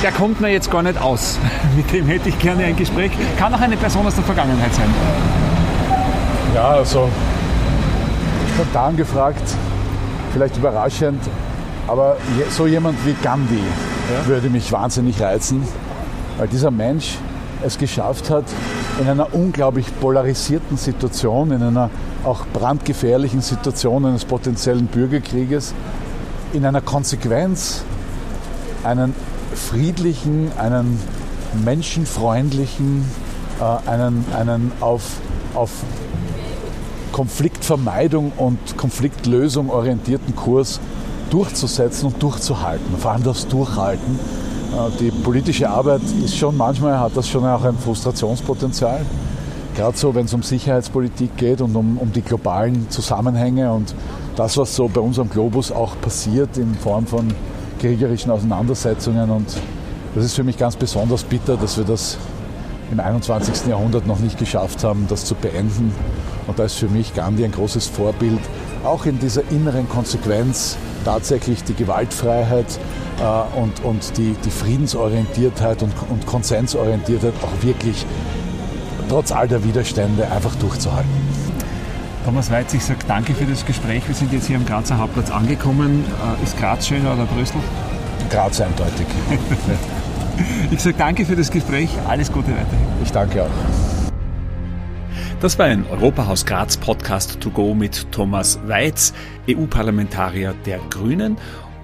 der 0.02 0.12
kommt 0.12 0.40
mir 0.40 0.50
jetzt 0.50 0.70
gar 0.70 0.82
nicht 0.82 1.00
aus. 1.00 1.38
Mit 1.76 1.90
dem 1.92 2.06
hätte 2.06 2.28
ich 2.28 2.38
gerne 2.38 2.64
ein 2.64 2.76
Gespräch. 2.76 3.10
Kann 3.38 3.54
auch 3.54 3.60
eine 3.60 3.76
Person 3.76 4.06
aus 4.06 4.14
der 4.14 4.24
Vergangenheit 4.24 4.74
sein. 4.74 4.92
Ja, 6.54 6.68
also 6.68 7.08
spontan 8.54 8.96
gefragt, 8.96 9.42
vielleicht 10.32 10.56
überraschend, 10.56 11.22
aber 11.86 12.16
so 12.50 12.66
jemand 12.66 13.04
wie 13.06 13.14
Gandhi 13.22 13.56
ja. 13.56 14.26
würde 14.26 14.50
mich 14.50 14.70
wahnsinnig 14.72 15.20
reizen, 15.20 15.62
weil 16.36 16.48
dieser 16.48 16.70
Mensch 16.70 17.16
es 17.64 17.78
geschafft 17.78 18.28
hat, 18.28 18.44
in 19.00 19.08
einer 19.08 19.34
unglaublich 19.34 19.86
polarisierten 20.00 20.76
Situation, 20.76 21.50
in 21.50 21.62
einer 21.62 21.90
auch 22.24 22.46
brandgefährlichen 22.52 23.40
Situation 23.40 24.04
eines 24.04 24.24
potenziellen 24.24 24.86
Bürgerkrieges, 24.86 25.74
in 26.52 26.64
einer 26.64 26.80
Konsequenz 26.80 27.84
einen 28.84 29.14
friedlichen, 29.54 30.50
einen 30.58 31.00
menschenfreundlichen, 31.64 33.04
äh, 33.60 33.90
einen, 33.90 34.24
einen 34.36 34.72
auf, 34.80 35.02
auf 35.54 35.70
Konfliktvermeidung 37.12 38.32
und 38.36 38.76
Konfliktlösung 38.76 39.70
orientierten 39.70 40.36
Kurs 40.36 40.80
durchzusetzen 41.30 42.06
und 42.06 42.22
durchzuhalten. 42.22 42.96
Vor 42.98 43.12
allem 43.12 43.22
das 43.24 43.46
Durchhalten. 43.48 44.18
Äh, 44.72 44.98
die 45.00 45.10
politische 45.10 45.68
Arbeit 45.68 46.02
ist 46.24 46.36
schon 46.36 46.56
manchmal 46.56 46.98
hat 46.98 47.16
das 47.16 47.28
schon 47.28 47.44
auch 47.44 47.64
ein 47.64 47.78
Frustrationspotenzial. 47.78 49.00
gerade 49.74 49.96
so, 49.96 50.14
wenn 50.14 50.26
es 50.26 50.34
um 50.34 50.42
Sicherheitspolitik 50.42 51.36
geht 51.36 51.60
und 51.60 51.76
um, 51.76 51.98
um 51.98 52.12
die 52.12 52.22
globalen 52.22 52.88
Zusammenhänge 52.90 53.72
und 53.72 53.94
das, 54.36 54.56
was 54.56 54.74
so 54.74 54.88
bei 54.88 55.00
unserem 55.00 55.30
Globus 55.30 55.72
auch 55.72 55.98
passiert 56.00 56.56
in 56.56 56.74
Form 56.74 57.06
von 57.06 57.32
kriegerischen 57.78 58.30
Auseinandersetzungen. 58.30 59.30
Und 59.30 59.48
das 60.14 60.24
ist 60.24 60.34
für 60.34 60.44
mich 60.44 60.56
ganz 60.56 60.76
besonders 60.76 61.24
bitter, 61.24 61.56
dass 61.56 61.76
wir 61.76 61.84
das 61.84 62.18
im 62.90 63.00
21. 63.00 63.66
Jahrhundert 63.66 64.06
noch 64.06 64.18
nicht 64.18 64.38
geschafft 64.38 64.84
haben, 64.84 65.06
das 65.08 65.24
zu 65.24 65.34
beenden. 65.34 65.92
Und 66.46 66.58
da 66.58 66.64
ist 66.64 66.74
für 66.74 66.88
mich 66.88 67.14
Gandhi 67.14 67.44
ein 67.44 67.52
großes 67.52 67.86
Vorbild, 67.88 68.40
auch 68.84 69.06
in 69.06 69.18
dieser 69.18 69.42
inneren 69.50 69.88
Konsequenz 69.88 70.76
tatsächlich 71.04 71.64
die 71.64 71.74
Gewaltfreiheit 71.74 72.66
äh, 73.18 73.58
und, 73.58 73.84
und 73.84 74.16
die, 74.16 74.34
die 74.44 74.50
Friedensorientiertheit 74.50 75.82
und, 75.82 75.92
und 76.08 76.26
Konsensorientiertheit 76.26 77.34
auch 77.42 77.64
wirklich 77.64 78.06
trotz 79.08 79.32
all 79.32 79.48
der 79.48 79.64
Widerstände 79.64 80.30
einfach 80.30 80.54
durchzuhalten. 80.56 81.25
Thomas 82.26 82.50
Weitz, 82.50 82.74
ich 82.74 82.84
sage 82.84 82.98
danke 83.06 83.34
für 83.34 83.44
das 83.44 83.64
Gespräch. 83.64 84.02
Wir 84.08 84.14
sind 84.16 84.32
jetzt 84.32 84.48
hier 84.48 84.56
am 84.56 84.66
Grazer 84.66 84.98
Hauptplatz 84.98 85.30
angekommen. 85.30 86.04
Äh, 86.40 86.42
ist 86.42 86.58
Graz 86.58 86.88
schöner 86.88 87.14
oder 87.14 87.24
Brüssel? 87.24 87.60
Graz 88.28 88.60
eindeutig. 88.60 89.06
ich 90.72 90.80
sage 90.80 90.96
danke 90.98 91.24
für 91.24 91.36
das 91.36 91.52
Gespräch. 91.52 91.88
Alles 92.08 92.32
Gute 92.32 92.48
weiterhin. 92.48 92.88
Ich 93.04 93.12
danke 93.12 93.44
auch. 93.44 94.10
Das 95.40 95.56
war 95.56 95.66
ein 95.66 95.86
Europahaus 95.88 96.44
Graz 96.44 96.76
Podcast 96.76 97.38
to 97.38 97.48
go 97.48 97.76
mit 97.76 98.10
Thomas 98.10 98.58
Weitz, 98.66 99.14
EU-Parlamentarier 99.48 100.52
der 100.66 100.80
Grünen. 100.90 101.36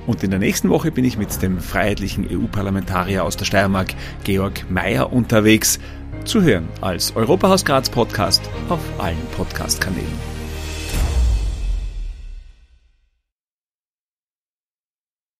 Und 0.09 0.24
in 0.24 0.31
der 0.31 0.40
nächsten 0.40 0.70
Woche 0.70 0.90
bin 0.90 1.05
ich 1.05 1.16
mit 1.16 1.40
dem 1.40 1.61
freiheitlichen 1.61 2.26
EU-Parlamentarier 2.28 3.22
aus 3.22 3.37
der 3.37 3.44
Steiermark, 3.44 3.94
Georg 4.24 4.68
Mayer, 4.68 5.12
unterwegs. 5.12 5.78
Zu 6.24 6.42
hören 6.42 6.68
als 6.81 7.14
Europahaus 7.14 7.64
Graz 7.64 7.88
Podcast 7.88 8.42
auf 8.68 8.81
allen 8.98 9.16
Podcast-Kanälen. 9.37 10.32